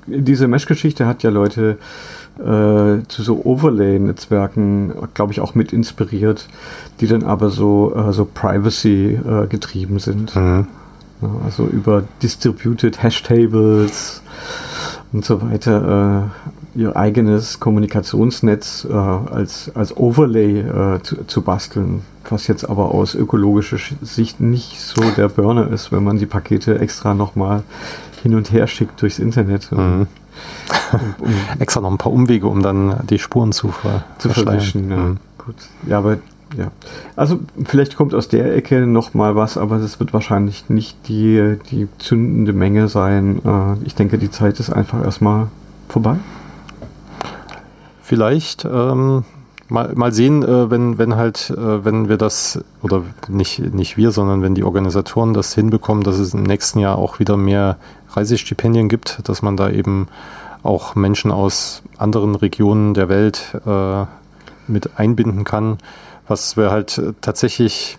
diese 0.07 0.49
Mesh-Geschichte 0.49 1.07
hat 1.07 1.23
ja 1.23 1.31
Leute 1.31 1.79
äh, 2.39 3.03
zu 3.09 3.23
so 3.23 3.43
Overlay-Netzwerken, 3.45 4.95
glaube 5.13 5.33
ich, 5.33 5.41
auch 5.41 5.55
mit 5.55 5.73
inspiriert, 5.73 6.49
die 7.01 7.07
dann 7.07 7.23
aber 7.23 7.51
so, 7.51 7.95
äh, 7.95 8.13
so 8.13 8.25
Privacy 8.25 9.15
äh, 9.15 9.47
getrieben 9.47 9.99
sind. 9.99 10.35
Mhm. 10.35 10.69
Also 11.45 11.67
über 11.67 12.05
Distributed 12.23 13.03
Hashtables 13.03 14.23
und 15.13 15.25
so 15.25 15.41
weiter 15.43 16.31
äh, 16.77 16.81
ihr 16.81 16.97
eigenes 16.97 17.59
Kommunikationsnetz 17.59 18.87
äh, 18.89 18.93
als, 18.93 19.71
als 19.75 19.97
Overlay 19.97 20.61
äh, 20.61 21.03
zu, 21.03 21.25
zu, 21.27 21.43
basteln, 21.43 22.03
was 22.29 22.47
jetzt 22.49 22.69
aber 22.69 22.93
aus 22.93 23.15
ökologischer 23.15 23.79
Sicht 24.03 24.41
nicht 24.41 24.81
so 24.81 25.03
der 25.17 25.29
Burner 25.29 25.71
ist, 25.71 25.91
wenn 25.91 26.05
man 26.05 26.19
die 26.19 26.27
Pakete 26.27 26.79
extra 26.79 27.15
nochmal 27.15 27.63
hin 28.23 28.35
und 28.35 28.53
her 28.53 28.67
schickt 28.67 29.01
durchs 29.01 29.19
Internet. 29.19 29.73
Mhm. 29.73 30.07
Um, 30.93 31.01
um, 31.21 31.35
extra 31.59 31.81
noch 31.81 31.91
ein 31.91 31.97
paar 31.97 32.13
Umwege, 32.13 32.47
um 32.47 32.63
dann 32.63 33.01
die 33.09 33.19
Spuren 33.19 33.53
zu, 33.53 33.69
ver 33.69 34.05
zu 34.19 34.29
verwischen. 34.29 34.91
Ja. 34.91 34.97
Mhm. 34.97 35.17
Gut. 35.39 35.55
Ja, 35.89 35.99
aber 35.99 36.19
ja. 36.57 36.71
Also 37.17 37.41
vielleicht 37.65 37.97
kommt 37.97 38.15
aus 38.15 38.29
der 38.29 38.55
Ecke 38.55 38.87
noch 38.87 39.15
mal 39.15 39.35
was, 39.35 39.59
aber 39.59 39.77
es 39.77 39.99
wird 39.99 40.13
wahrscheinlich 40.13 40.69
nicht 40.69 41.09
die, 41.09 41.59
die 41.71 41.89
zündende 41.99 42.53
Menge 42.53 42.89
sein. 42.89 43.41
Äh, 43.45 43.85
ich 43.85 43.95
denke, 43.95 44.19
die 44.19 44.31
Zeit 44.31 44.61
ist 44.61 44.71
einfach 44.71 45.03
erstmal 45.03 45.49
vorbei. 45.89 46.17
Vielleicht. 48.03 48.65
Ähm, 48.65 49.25
mal, 49.69 49.93
mal 49.95 50.13
sehen, 50.13 50.45
äh, 50.45 50.71
wenn, 50.71 50.99
wenn 50.99 51.17
halt, 51.17 51.51
äh, 51.51 51.85
wenn 51.85 52.09
wir 52.09 52.17
das, 52.17 52.63
oder 52.83 53.03
nicht, 53.29 53.59
nicht 53.75 53.97
wir, 53.97 54.13
sondern 54.13 54.43
wenn 54.43 54.55
die 54.55 54.65
Organisatoren 54.65 55.35
das 55.35 55.55
hinbekommen, 55.55 56.05
dass 56.05 56.19
es 56.19 56.33
im 56.33 56.45
nächsten 56.45 56.79
Jahr 56.79 56.97
auch 56.97 57.19
wieder 57.19 57.37
mehr 57.37 57.77
Reisestipendien 58.11 58.89
gibt, 58.89 59.29
dass 59.29 59.43
man 59.43 59.57
da 59.57 59.69
eben 59.69 60.07
auch 60.63 60.95
Menschen 60.95 61.33
aus 61.33 61.83
anderen 61.99 62.35
Regionen 62.35 62.95
der 62.95 63.09
Welt 63.09 63.61
äh, 63.67 64.05
mit 64.69 64.99
einbinden 64.99 65.45
kann 65.45 65.79
was 66.29 66.57
wir 66.57 66.71
halt 66.71 66.99
äh, 66.99 67.13
tatsächlich 67.21 67.99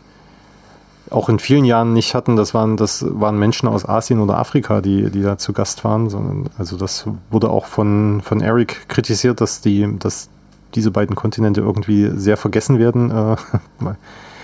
auch 1.09 1.29
in 1.29 1.39
vielen 1.39 1.65
Jahren 1.65 1.93
nicht 1.93 2.15
hatten, 2.15 2.35
das 2.35 2.53
waren, 2.53 2.75
das 2.75 3.05
waren 3.07 3.39
Menschen 3.39 3.69
aus 3.69 3.87
Asien 3.87 4.19
oder 4.19 4.37
Afrika, 4.37 4.81
die, 4.81 5.09
die 5.09 5.21
da 5.21 5.37
zu 5.37 5.53
Gast 5.53 5.83
waren. 5.83 6.09
Sondern, 6.09 6.49
also 6.57 6.77
das 6.77 7.07
wurde 7.31 7.49
auch 7.49 7.65
von, 7.65 8.21
von 8.21 8.41
Eric 8.41 8.89
kritisiert, 8.89 9.39
dass 9.39 9.61
die, 9.61 9.87
dass 9.99 10.29
diese 10.75 10.91
beiden 10.91 11.15
Kontinente 11.15 11.61
irgendwie 11.61 12.11
sehr 12.15 12.37
vergessen 12.37 12.77
werden. 12.79 13.11
Äh, 13.11 13.35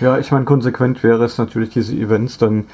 ja, 0.00 0.18
ich 0.18 0.30
meine, 0.30 0.44
konsequent 0.44 1.02
wäre 1.02 1.24
es 1.24 1.38
natürlich, 1.38 1.70
diese 1.70 1.94
Events 1.94 2.38
dann 2.38 2.64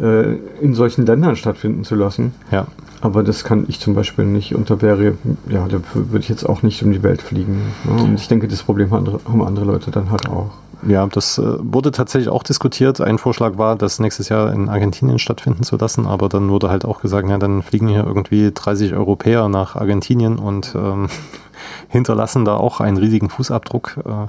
äh, 0.00 0.36
in 0.60 0.74
solchen 0.74 1.06
Ländern 1.06 1.36
stattfinden 1.36 1.84
zu 1.84 1.94
lassen. 1.94 2.34
Ja. 2.50 2.66
Aber 3.00 3.22
das 3.22 3.44
kann 3.44 3.64
ich 3.68 3.80
zum 3.80 3.94
Beispiel 3.94 4.24
nicht. 4.24 4.54
Und 4.54 4.70
da 4.70 4.82
wäre, 4.82 5.16
ja, 5.48 5.66
da 5.68 5.80
würde 5.94 6.18
ich 6.18 6.28
jetzt 6.28 6.44
auch 6.44 6.62
nicht 6.62 6.82
um 6.82 6.92
die 6.92 7.02
Welt 7.02 7.22
fliegen. 7.22 7.72
Ne? 7.84 8.02
Und 8.02 8.14
ich 8.14 8.28
denke, 8.28 8.48
das 8.48 8.62
Problem 8.62 8.90
haben 8.90 9.42
andere, 9.42 9.64
Leute 9.64 9.90
dann 9.90 10.10
halt 10.10 10.28
auch. 10.28 10.50
Ja, 10.86 11.06
das 11.06 11.38
äh, 11.38 11.42
wurde 11.58 11.90
tatsächlich 11.90 12.28
auch 12.28 12.42
diskutiert. 12.42 13.00
Ein 13.00 13.18
Vorschlag 13.18 13.58
war, 13.58 13.76
das 13.76 13.98
nächstes 13.98 14.28
Jahr 14.28 14.52
in 14.52 14.68
Argentinien 14.68 15.18
stattfinden 15.18 15.64
zu 15.64 15.76
lassen, 15.76 16.06
aber 16.06 16.28
dann 16.28 16.48
wurde 16.50 16.70
halt 16.70 16.84
auch 16.84 17.00
gesagt, 17.00 17.28
ja, 17.28 17.38
dann 17.38 17.62
fliegen 17.62 17.88
hier 17.88 18.04
irgendwie 18.04 18.52
30 18.54 18.94
Europäer 18.94 19.48
nach 19.48 19.74
Argentinien 19.74 20.38
und 20.38 20.74
ähm, 20.76 21.08
hinterlassen 21.88 22.44
da 22.44 22.56
auch 22.56 22.80
einen 22.80 22.96
riesigen 22.96 23.28
Fußabdruck. 23.28 23.98
Äh, 24.04 24.26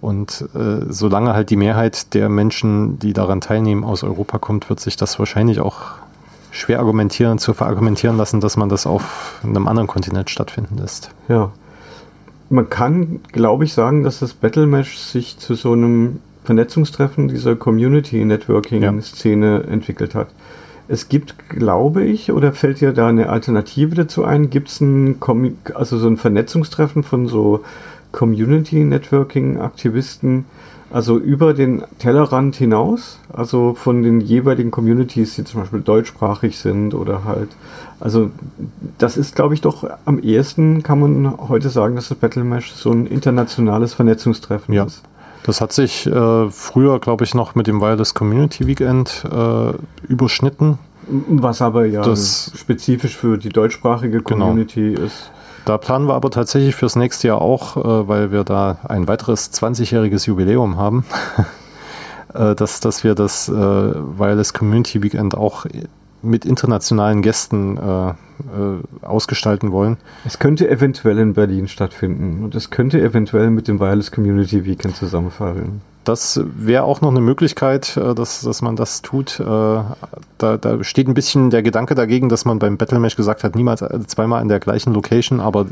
und 0.00 0.48
äh, 0.54 0.86
solange 0.88 1.34
halt 1.34 1.50
die 1.50 1.56
Mehrheit 1.56 2.14
der 2.14 2.28
Menschen, 2.28 2.98
die 2.98 3.12
daran 3.12 3.40
teilnehmen, 3.40 3.84
aus 3.84 4.02
Europa 4.02 4.38
kommt, 4.38 4.68
wird 4.70 4.80
sich 4.80 4.96
das 4.96 5.18
wahrscheinlich 5.18 5.60
auch 5.60 5.80
schwer 6.50 6.80
argumentieren, 6.80 7.38
zu 7.38 7.52
verargumentieren 7.54 8.16
lassen, 8.16 8.40
dass 8.40 8.56
man 8.56 8.68
das 8.68 8.86
auf 8.86 9.40
einem 9.42 9.68
anderen 9.68 9.86
Kontinent 9.86 10.30
stattfinden 10.30 10.78
lässt. 10.78 11.10
Ja. 11.28 11.52
Man 12.48 12.68
kann, 12.68 13.20
glaube 13.30 13.64
ich, 13.64 13.72
sagen, 13.72 14.02
dass 14.02 14.18
das 14.18 14.34
Battle 14.34 14.66
Mesh 14.66 14.98
sich 14.98 15.38
zu 15.38 15.54
so 15.54 15.72
einem 15.72 16.20
Vernetzungstreffen 16.44 17.28
dieser 17.28 17.54
Community 17.54 18.24
Networking 18.24 19.00
Szene 19.02 19.62
ja. 19.64 19.72
entwickelt 19.72 20.14
hat. 20.14 20.28
Es 20.88 21.08
gibt, 21.08 21.48
glaube 21.48 22.02
ich, 22.02 22.32
oder 22.32 22.52
fällt 22.52 22.80
dir 22.80 22.92
da 22.92 23.06
eine 23.06 23.28
Alternative 23.28 23.94
dazu 23.94 24.24
ein? 24.24 24.50
Gibt 24.50 24.68
es 24.70 24.80
ein, 24.80 25.18
also 25.74 25.98
so 25.98 26.08
ein 26.08 26.16
Vernetzungstreffen 26.16 27.04
von 27.04 27.28
so 27.28 27.62
Community 28.12 28.84
Networking 28.84 29.58
Aktivisten, 29.60 30.44
also 30.92 31.18
über 31.18 31.54
den 31.54 31.82
Tellerrand 31.98 32.56
hinaus, 32.56 33.18
also 33.32 33.74
von 33.74 34.02
den 34.02 34.20
jeweiligen 34.20 34.70
Communities, 34.72 35.36
die 35.36 35.44
zum 35.44 35.60
Beispiel 35.60 35.80
deutschsprachig 35.80 36.58
sind 36.58 36.94
oder 36.94 37.24
halt, 37.24 37.50
also 38.00 38.30
das 38.98 39.16
ist, 39.16 39.36
glaube 39.36 39.54
ich, 39.54 39.60
doch 39.60 39.88
am 40.04 40.18
ehesten 40.18 40.82
kann 40.82 40.98
man 40.98 41.38
heute 41.48 41.68
sagen, 41.68 41.94
dass 41.94 42.08
das 42.08 42.18
Battle 42.18 42.42
Mesh 42.42 42.72
so 42.72 42.90
ein 42.90 43.06
internationales 43.06 43.94
Vernetzungstreffen 43.94 44.74
Ja. 44.74 44.84
ist. 44.84 45.02
Das 45.44 45.60
hat 45.60 45.72
sich 45.72 46.06
äh, 46.06 46.50
früher, 46.50 46.98
glaube 46.98 47.24
ich, 47.24 47.34
noch 47.34 47.54
mit 47.54 47.66
dem 47.66 47.80
Wireless 47.80 48.12
Community 48.12 48.66
Weekend 48.66 49.24
äh, 49.32 49.72
überschnitten. 50.08 50.78
Was 51.28 51.62
aber 51.62 51.86
ja 51.86 52.02
Das- 52.02 52.52
spezifisch 52.56 53.16
für 53.16 53.38
die 53.38 53.48
deutschsprachige 53.48 54.20
Genau. 54.22 54.46
Community 54.48 54.92
ist. 54.94 55.30
Da 55.64 55.78
planen 55.78 56.06
wir 56.06 56.14
aber 56.14 56.30
tatsächlich 56.30 56.74
fürs 56.74 56.96
nächste 56.96 57.28
Jahr 57.28 57.40
auch, 57.40 57.76
äh, 57.76 58.08
weil 58.08 58.32
wir 58.32 58.44
da 58.44 58.78
ein 58.88 59.08
weiteres 59.08 59.52
20-jähriges 59.52 60.26
Jubiläum 60.26 60.76
haben, 60.76 61.04
äh, 62.34 62.54
dass, 62.54 62.80
dass 62.80 63.04
wir 63.04 63.14
das 63.14 63.48
äh, 63.48 63.52
Wireless 63.52 64.52
Community 64.54 65.02
Weekend 65.02 65.36
auch 65.36 65.66
mit 66.22 66.44
internationalen 66.44 67.22
Gästen 67.22 67.76
äh, 67.76 68.08
äh, 68.10 68.14
ausgestalten 69.02 69.72
wollen. 69.72 69.96
Es 70.24 70.38
könnte 70.38 70.68
eventuell 70.68 71.18
in 71.18 71.34
Berlin 71.34 71.68
stattfinden 71.68 72.42
und 72.44 72.54
es 72.54 72.70
könnte 72.70 73.00
eventuell 73.00 73.50
mit 73.50 73.68
dem 73.68 73.80
Wireless 73.80 74.10
Community 74.12 74.64
Weekend 74.64 74.96
zusammenfallen. 74.96 75.80
Das 76.04 76.40
wäre 76.56 76.84
auch 76.84 77.02
noch 77.02 77.10
eine 77.10 77.20
Möglichkeit, 77.20 77.96
äh, 77.96 78.14
dass, 78.14 78.40
dass 78.42 78.62
man 78.62 78.76
das 78.76 79.02
tut. 79.02 79.38
Äh, 79.40 79.44
Da, 79.44 80.56
da 80.56 80.82
steht 80.82 81.06
ein 81.06 81.12
bisschen 81.14 81.50
der 81.50 81.62
Gedanke 81.62 81.94
dagegen, 81.94 82.30
dass 82.30 82.46
man 82.46 82.58
beim 82.58 82.78
Battle 82.78 82.98
Mesh 82.98 83.14
gesagt 83.16 83.44
hat, 83.44 83.54
niemals 83.56 83.84
zweimal 84.06 84.40
in 84.40 84.48
der 84.48 84.58
gleichen 84.60 84.94
Location, 84.94 85.38
aber 85.40 85.66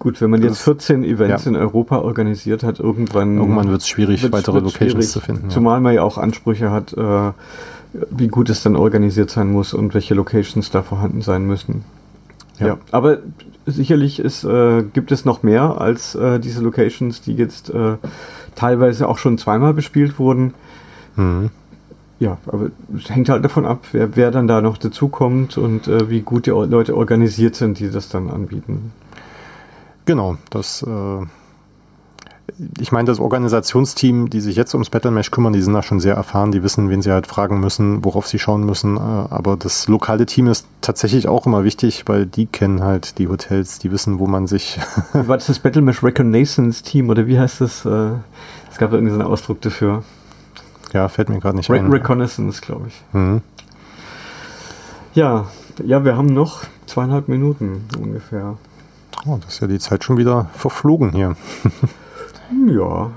Gut, 0.00 0.18
wenn 0.22 0.30
man 0.30 0.40
jetzt 0.40 0.52
Das- 0.52 0.62
14 0.62 1.04
Events 1.04 1.44
ja. 1.44 1.50
in 1.50 1.56
Europa 1.56 1.98
organisiert 1.98 2.62
hat, 2.62 2.80
irgendwann, 2.80 3.36
irgendwann 3.36 3.68
wird 3.70 3.82
es 3.82 3.88
schwierig, 3.88 4.32
weitere 4.32 4.60
Locations 4.60 4.92
schwierig. 4.92 5.08
zu 5.10 5.20
finden. 5.20 5.50
Zumal 5.50 5.80
man 5.82 5.92
ja 5.94 6.02
auch 6.02 6.16
Ansprüche 6.16 6.70
hat, 6.70 6.94
äh, 6.94 7.32
wie 7.92 8.28
gut 8.28 8.50
es 8.50 8.62
dann 8.62 8.76
organisiert 8.76 9.30
sein 9.30 9.50
muss 9.50 9.74
und 9.74 9.94
welche 9.94 10.14
Locations 10.14 10.70
da 10.70 10.82
vorhanden 10.82 11.22
sein 11.22 11.46
müssen. 11.46 11.84
Ja, 12.58 12.66
Ja. 12.66 12.78
aber 12.92 13.18
sicherlich 13.66 14.20
ist, 14.20 14.44
äh, 14.44 14.82
gibt 14.82 15.12
es 15.12 15.24
noch 15.24 15.42
mehr 15.42 15.80
als 15.80 16.14
äh, 16.14 16.38
diese 16.38 16.62
Locations, 16.62 17.20
die 17.20 17.34
jetzt 17.34 17.70
äh, 17.70 17.96
teilweise 18.54 19.08
auch 19.08 19.18
schon 19.18 19.38
zweimal 19.38 19.74
bespielt 19.74 20.18
wurden. 20.18 20.54
Mhm. 21.16 21.50
Ja, 22.18 22.36
aber 22.46 22.70
es 22.96 23.08
hängt 23.08 23.30
halt 23.30 23.44
davon 23.44 23.64
ab, 23.64 23.86
wer, 23.92 24.14
wer 24.14 24.30
dann 24.30 24.46
da 24.46 24.60
noch 24.60 24.76
dazukommt 24.76 25.56
und 25.56 25.88
äh, 25.88 26.10
wie 26.10 26.20
gut 26.20 26.44
die 26.46 26.50
Leute 26.50 26.94
organisiert 26.96 27.56
sind, 27.56 27.78
die 27.78 27.90
das 27.90 28.10
dann 28.10 28.28
anbieten. 28.28 28.92
Genau, 30.04 30.36
das. 30.50 30.84
Ich 32.80 32.92
meine, 32.92 33.06
das 33.06 33.18
Organisationsteam, 33.20 34.30
die 34.30 34.40
sich 34.40 34.56
jetzt 34.56 34.74
ums 34.74 34.90
Battle 34.90 35.10
Mesh 35.10 35.30
kümmern, 35.30 35.52
die 35.52 35.62
sind 35.62 35.72
da 35.74 35.82
schon 35.82 36.00
sehr 36.00 36.14
erfahren, 36.14 36.52
die 36.52 36.62
wissen, 36.62 36.90
wen 36.90 37.02
sie 37.02 37.10
halt 37.12 37.26
fragen 37.26 37.60
müssen, 37.60 38.04
worauf 38.04 38.26
sie 38.26 38.38
schauen 38.38 38.64
müssen. 38.64 38.96
Äh, 38.96 39.00
aber 39.00 39.56
das 39.56 39.88
lokale 39.88 40.26
Team 40.26 40.46
ist 40.48 40.66
tatsächlich 40.80 41.28
auch 41.28 41.46
immer 41.46 41.64
wichtig, 41.64 42.04
weil 42.06 42.26
die 42.26 42.46
kennen 42.46 42.82
halt 42.82 43.18
die 43.18 43.28
Hotels, 43.28 43.78
die 43.78 43.90
wissen, 43.92 44.18
wo 44.18 44.26
man 44.26 44.46
sich. 44.46 44.78
War 45.12 45.36
das 45.36 45.46
das 45.46 45.58
Battle 45.58 45.82
Mesh 45.82 46.02
Reconnaissance 46.02 46.82
Team 46.82 47.08
oder 47.10 47.26
wie 47.26 47.38
heißt 47.38 47.60
das? 47.60 47.84
Äh, 47.84 48.10
Es 48.70 48.78
gab 48.78 48.92
irgendeinen 48.92 49.22
Ausdruck 49.22 49.60
dafür. 49.60 50.02
ja, 50.92 51.08
fällt 51.08 51.28
mir 51.28 51.38
gerade 51.40 51.56
nicht 51.56 51.70
Re 51.70 51.78
ein. 51.78 51.90
Reconnaissance, 51.90 52.60
glaube 52.60 52.88
ich. 52.88 53.02
Mhm. 53.12 53.42
Ja, 55.14 55.46
ja, 55.84 56.04
wir 56.04 56.16
haben 56.16 56.26
noch 56.28 56.62
zweieinhalb 56.86 57.28
Minuten 57.28 57.84
ungefähr. 58.00 58.56
Oh, 59.26 59.38
das 59.44 59.54
ist 59.54 59.60
ja 59.60 59.66
die 59.66 59.78
Zeit 59.78 60.02
schon 60.04 60.16
wieder 60.18 60.48
verflogen 60.54 61.10
hier. 61.12 61.36
Ja. 62.66 63.10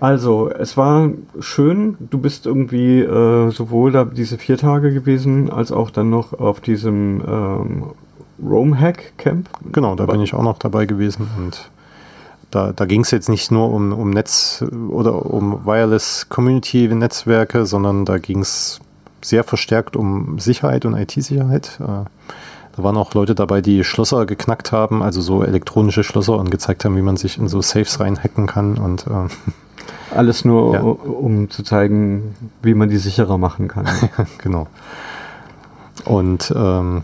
Also, 0.00 0.50
es 0.50 0.76
war 0.76 1.10
schön. 1.38 1.96
Du 2.00 2.18
bist 2.18 2.46
irgendwie 2.46 3.00
äh, 3.00 3.50
sowohl 3.50 3.92
da 3.92 4.04
diese 4.04 4.36
vier 4.36 4.58
Tage 4.58 4.92
gewesen, 4.92 5.50
als 5.50 5.70
auch 5.70 5.90
dann 5.90 6.10
noch 6.10 6.32
auf 6.32 6.60
diesem 6.60 7.22
ähm, 7.26 7.84
Rome 8.44 8.78
Hack 8.78 9.16
Camp. 9.16 9.48
Genau, 9.70 9.94
da 9.94 10.06
bin 10.06 10.20
ich 10.20 10.34
auch 10.34 10.42
noch 10.42 10.58
dabei 10.58 10.86
gewesen 10.86 11.28
und 11.38 11.70
da, 12.50 12.72
da 12.72 12.84
ging 12.84 13.00
es 13.00 13.10
jetzt 13.10 13.28
nicht 13.28 13.50
nur 13.50 13.72
um, 13.72 13.92
um 13.92 14.10
Netz 14.10 14.64
oder 14.90 15.26
um 15.26 15.64
Wireless 15.64 16.28
Community 16.28 16.86
Netzwerke, 16.88 17.64
sondern 17.64 18.04
da 18.04 18.18
ging 18.18 18.40
es 18.40 18.80
sehr 19.22 19.44
verstärkt 19.44 19.96
um 19.96 20.38
Sicherheit 20.38 20.84
und 20.84 20.94
IT-Sicherheit. 20.94 21.80
Äh, 21.80 22.04
Da 22.76 22.82
waren 22.82 22.96
auch 22.96 23.12
Leute 23.14 23.34
dabei, 23.34 23.60
die 23.60 23.84
Schlösser 23.84 24.24
geknackt 24.26 24.72
haben, 24.72 25.02
also 25.02 25.20
so 25.20 25.42
elektronische 25.42 26.04
Schlösser 26.04 26.36
und 26.38 26.50
gezeigt 26.50 26.84
haben, 26.84 26.96
wie 26.96 27.02
man 27.02 27.16
sich 27.16 27.38
in 27.38 27.48
so 27.48 27.60
Safes 27.60 28.00
reinhacken 28.00 28.46
kann. 28.46 28.78
Und 28.78 29.06
äh, 29.06 29.28
Alles 30.16 30.44
nur, 30.44 30.74
Ja. 30.74 30.80
um 30.80 31.50
zu 31.50 31.62
zeigen, 31.62 32.34
wie 32.62 32.74
man 32.74 32.88
die 32.88 32.98
sicherer 32.98 33.38
machen 33.38 33.68
kann. 33.68 33.86
genau. 34.38 34.66
Und 36.04 36.52
ähm, 36.56 37.02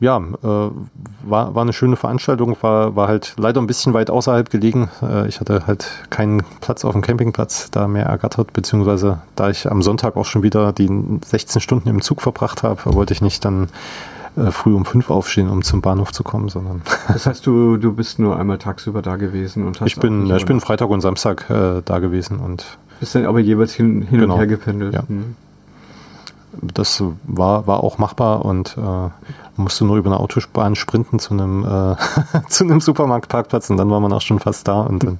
ja, 0.00 0.18
äh, 0.18 0.46
war, 0.46 1.54
war 1.54 1.62
eine 1.62 1.72
schöne 1.72 1.96
Veranstaltung, 1.96 2.56
war, 2.60 2.94
war 2.94 3.08
halt 3.08 3.34
leider 3.36 3.60
ein 3.60 3.66
bisschen 3.66 3.94
weit 3.94 4.10
außerhalb 4.10 4.48
gelegen. 4.50 4.88
Äh, 5.02 5.28
ich 5.28 5.40
hatte 5.40 5.66
halt 5.66 5.90
keinen 6.10 6.42
Platz 6.60 6.84
auf 6.84 6.92
dem 6.92 7.02
Campingplatz 7.02 7.70
da 7.70 7.88
mehr 7.88 8.06
ergattert, 8.06 8.52
beziehungsweise 8.52 9.22
da 9.34 9.50
ich 9.50 9.70
am 9.70 9.82
Sonntag 9.82 10.16
auch 10.16 10.24
schon 10.24 10.42
wieder 10.42 10.72
die 10.72 10.88
16 11.24 11.60
Stunden 11.60 11.88
im 11.88 12.00
Zug 12.00 12.22
verbracht 12.22 12.62
habe, 12.62 12.94
wollte 12.94 13.12
ich 13.12 13.22
nicht 13.22 13.44
dann 13.44 13.68
äh, 14.36 14.52
früh 14.52 14.72
um 14.74 14.84
fünf 14.84 15.10
aufstehen, 15.10 15.48
um 15.48 15.62
zum 15.62 15.80
Bahnhof 15.80 16.12
zu 16.12 16.22
kommen, 16.22 16.48
sondern 16.48 16.82
Das 17.08 17.26
heißt, 17.26 17.44
du, 17.46 17.76
du 17.76 17.92
bist 17.92 18.18
nur 18.20 18.38
einmal 18.38 18.58
tagsüber 18.58 19.02
da 19.02 19.16
gewesen 19.16 19.66
und 19.66 19.80
hast 19.80 19.88
ich 19.88 19.98
bin, 19.98 20.30
ich 20.34 20.46
bin. 20.46 20.60
Freitag 20.60 20.90
und 20.90 21.00
Samstag 21.00 21.50
äh, 21.50 21.82
da 21.84 21.98
gewesen 21.98 22.38
und 22.38 22.78
Bist 23.00 23.14
dann 23.16 23.26
aber 23.26 23.40
jeweils 23.40 23.72
hin, 23.74 24.02
hin 24.02 24.20
Genau. 24.20 24.34
und 24.34 24.38
her 24.38 24.46
gependelt. 24.46 24.94
Ja. 24.94 25.02
Hm. 25.08 25.34
Das 26.62 27.02
war, 27.24 27.66
war 27.66 27.82
auch 27.84 27.98
machbar 27.98 28.44
und 28.44 28.76
äh, 28.78 29.10
musste 29.56 29.84
nur 29.84 29.96
über 29.96 30.10
eine 30.10 30.20
Autobahn 30.20 30.74
sprinten 30.74 31.18
zu 31.18 31.34
einem, 31.34 31.64
äh, 31.64 31.96
zu 32.48 32.64
einem 32.64 32.80
Supermarktparkplatz 32.80 33.70
und 33.70 33.76
dann 33.76 33.90
war 33.90 34.00
man 34.00 34.12
auch 34.12 34.20
schon 34.20 34.38
fast 34.38 34.68
da 34.68 34.80
und 34.82 35.04
dann, 35.04 35.18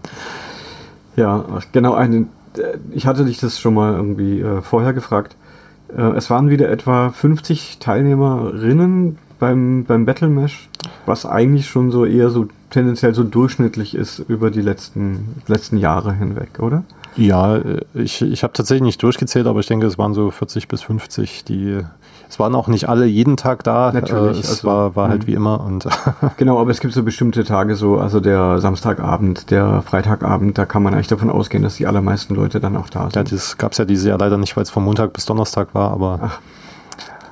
Ja, 1.17 1.45
genau. 1.73 1.95
Eine, 1.95 2.27
äh, 2.57 2.79
ich 2.91 3.07
hatte 3.07 3.25
dich 3.25 3.39
das 3.39 3.59
schon 3.59 3.75
mal 3.75 3.95
irgendwie 3.95 4.41
äh, 4.41 4.63
vorher 4.63 4.93
gefragt. 4.93 5.37
Äh, 5.97 6.03
es 6.17 6.31
waren 6.31 6.51
wieder 6.51 6.69
etwa 6.69 7.11
50 7.11 7.79
Teilnehmerinnen 7.79 9.19
beim, 9.39 9.85
beim 9.85 10.05
Battle 10.05 10.29
Mesh, 10.29 10.69
was 11.07 11.27
eigentlich 11.27 11.69
schon 11.69 11.91
so 11.91 12.05
eher 12.05 12.31
so 12.31 12.47
tendenziell 12.71 13.15
so 13.15 13.25
durchschnittlich 13.25 13.95
ist 13.95 14.19
über 14.19 14.51
die 14.51 14.61
letzten, 14.61 15.43
letzten 15.47 15.79
Jahre 15.79 16.13
hinweg, 16.13 16.61
oder? 16.61 16.85
Ja, 17.17 17.57
äh, 17.57 17.81
ich, 17.95 18.23
ich 18.23 18.43
habe 18.43 18.53
tatsächlich 18.53 18.83
nicht 18.83 19.03
durchgezählt, 19.03 19.47
aber 19.47 19.61
ich 19.61 19.67
denke, 19.67 19.87
es 19.87 19.99
waren 19.99 20.15
so 20.15 20.31
40 20.31 20.69
bis 20.69 20.83
50, 20.83 21.45
die, 21.45 21.81
es 22.29 22.39
waren 22.39 22.55
auch 22.55 22.69
nicht 22.69 22.89
alle 22.89 23.07
jeden 23.07 23.37
Tag 23.37 23.65
da, 23.65 23.91
Natürlich, 23.93 24.39
äh, 24.39 24.41
es 24.41 24.51
also, 24.51 24.69
war, 24.69 24.97
war 24.97 25.09
halt 25.09 25.23
mhm. 25.23 25.27
wie 25.27 25.35
immer 25.35 25.61
und 25.61 25.89
Genau, 26.37 26.61
aber 26.61 26.71
es 26.71 26.81
gibt 26.81 26.95
so 26.95 27.03
bestimmte 27.03 27.45
Tage, 27.45 27.75
so, 27.75 27.99
also 27.99 28.21
der 28.21 28.59
Samstagabend, 28.59 29.51
der 29.51 29.83
Freitagabend, 29.83 30.59
da 30.59 30.67
kann 30.67 30.83
man 30.83 30.95
eigentlich 30.95 31.09
davon 31.09 31.31
ausgehen, 31.31 31.63
dass 31.63 31.77
die 31.77 31.87
allermeisten 31.87 32.35
Leute 32.35 32.61
dann 32.61 32.77
auch 32.77 32.89
da 32.89 33.05
ja, 33.05 33.11
sind. 33.11 33.33
das 33.33 33.59
gab 33.59 33.73
es 33.73 33.79
ja 33.79 33.85
dieses 33.85 34.07
Jahr 34.07 34.19
leider 34.19 34.39
nicht, 34.39 34.57
weil 34.57 34.63
es 34.63 34.71
von 34.71 34.85
Montag 34.85 35.13
bis 35.13 35.27
Donnerstag 35.27 35.75
war, 35.75 35.91
aber 35.91 36.21
Ach, 36.23 36.41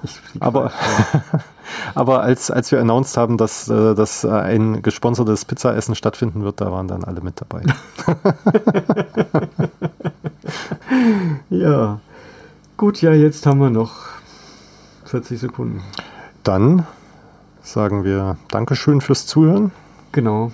Ich 0.02 0.42
Aber, 0.42 0.72
aber 1.94 2.22
als, 2.22 2.50
als 2.50 2.72
wir 2.72 2.80
announced 2.80 3.16
haben, 3.16 3.36
dass, 3.36 3.68
äh, 3.68 3.94
dass 3.94 4.24
äh, 4.24 4.28
ein 4.30 4.82
gesponsertes 4.82 5.44
Pizzaessen 5.44 5.94
stattfinden 5.94 6.42
wird, 6.44 6.60
da 6.60 6.70
waren 6.70 6.88
dann 6.88 7.04
alle 7.04 7.20
mit 7.20 7.40
dabei. 7.40 7.62
Ja. 11.50 12.00
Gut, 12.76 13.00
ja, 13.00 13.12
jetzt 13.12 13.46
haben 13.46 13.60
wir 13.60 13.70
noch 13.70 13.94
40 15.04 15.40
Sekunden. 15.40 15.82
Dann 16.42 16.86
sagen 17.62 18.04
wir 18.04 18.36
Dankeschön 18.48 19.00
fürs 19.00 19.26
Zuhören. 19.26 19.72
Genau. 20.12 20.52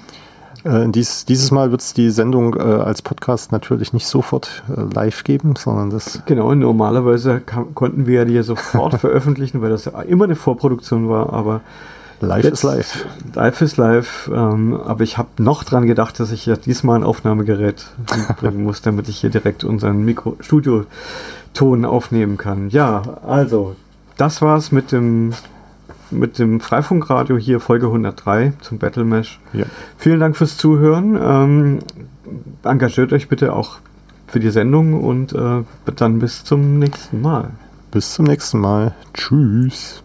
Äh, 0.65 0.89
dies, 0.89 1.25
dieses 1.25 1.51
Mal 1.51 1.71
wird 1.71 1.81
es 1.81 1.93
die 1.93 2.11
Sendung 2.11 2.55
äh, 2.55 2.63
als 2.63 3.03
Podcast 3.03 3.53
natürlich 3.53 3.93
nicht 3.93 4.07
sofort 4.07 4.63
äh, 4.75 4.83
live 4.95 5.25
geben, 5.25 5.57
sondern 5.57 5.91
das 5.91 6.21
Genau, 6.27 6.55
normalerweise 6.55 7.41
kam, 7.41 7.75
konnten 7.75 8.07
wir 8.07 8.25
die 8.25 8.35
ja 8.35 8.43
sofort 8.43 8.95
veröffentlichen, 9.01 9.61
weil 9.61 9.71
das 9.71 9.87
ja 9.87 10.01
immer 10.03 10.25
eine 10.25 10.37
Vorproduktion 10.37 11.09
war, 11.09 11.33
aber 11.33 11.63
live 12.21 12.45
ist 12.45 12.63
live. 12.63 13.07
Live 13.35 13.61
ist 13.61 13.77
live, 13.77 14.31
ähm, 14.33 14.75
aber 14.75 15.03
ich 15.03 15.19
habe 15.19 15.29
noch 15.39 15.65
dran 15.65 15.87
gedacht, 15.87 16.21
dass 16.21 16.31
ich 16.31 16.47
ja 16.47 16.57
diesmal 16.57 17.01
ein 17.01 17.05
Aufnahmegerät 17.05 17.87
mitbringen 18.17 18.63
muss, 18.63 18.83
damit 18.83 19.09
ich 19.09 19.19
hier 19.19 19.31
direkt 19.31 19.65
unseren 19.65 20.05
Mikro 20.05 20.37
Studioton 20.41 21.85
aufnehmen 21.85 22.37
kann. 22.37 22.71
Ja, 22.71 23.03
also, 23.27 23.75
das 24.17 24.41
war's 24.43 24.71
mit 24.71 24.93
dem 24.93 25.33
mit 26.13 26.39
dem 26.39 26.61
Freifunkradio 26.61 27.37
hier 27.37 27.61
Folge 27.61 27.87
103 27.87 28.55
zum 28.61 28.79
Battle 28.79 29.05
Mesh. 29.05 29.41
Ja. 29.53 29.65
Vielen 29.97 30.21
Dank 30.21 30.37
fürs 30.37 30.57
Zuhören. 30.57 31.19
Ähm, 31.21 31.79
engagiert 32.63 33.13
euch 33.13 33.29
bitte 33.29 33.53
auch 33.53 33.79
für 34.27 34.41
die 34.41 34.51
Sendung 34.51 35.03
und 35.03 35.35
äh, 35.35 35.63
dann 35.97 36.19
bis 36.19 36.45
zum 36.45 36.79
nächsten 36.79 37.21
Mal. 37.21 37.51
Bis 37.91 38.15
zum 38.15 38.25
nächsten 38.25 38.61
Mal. 38.61 38.95
Tschüss. 39.13 40.01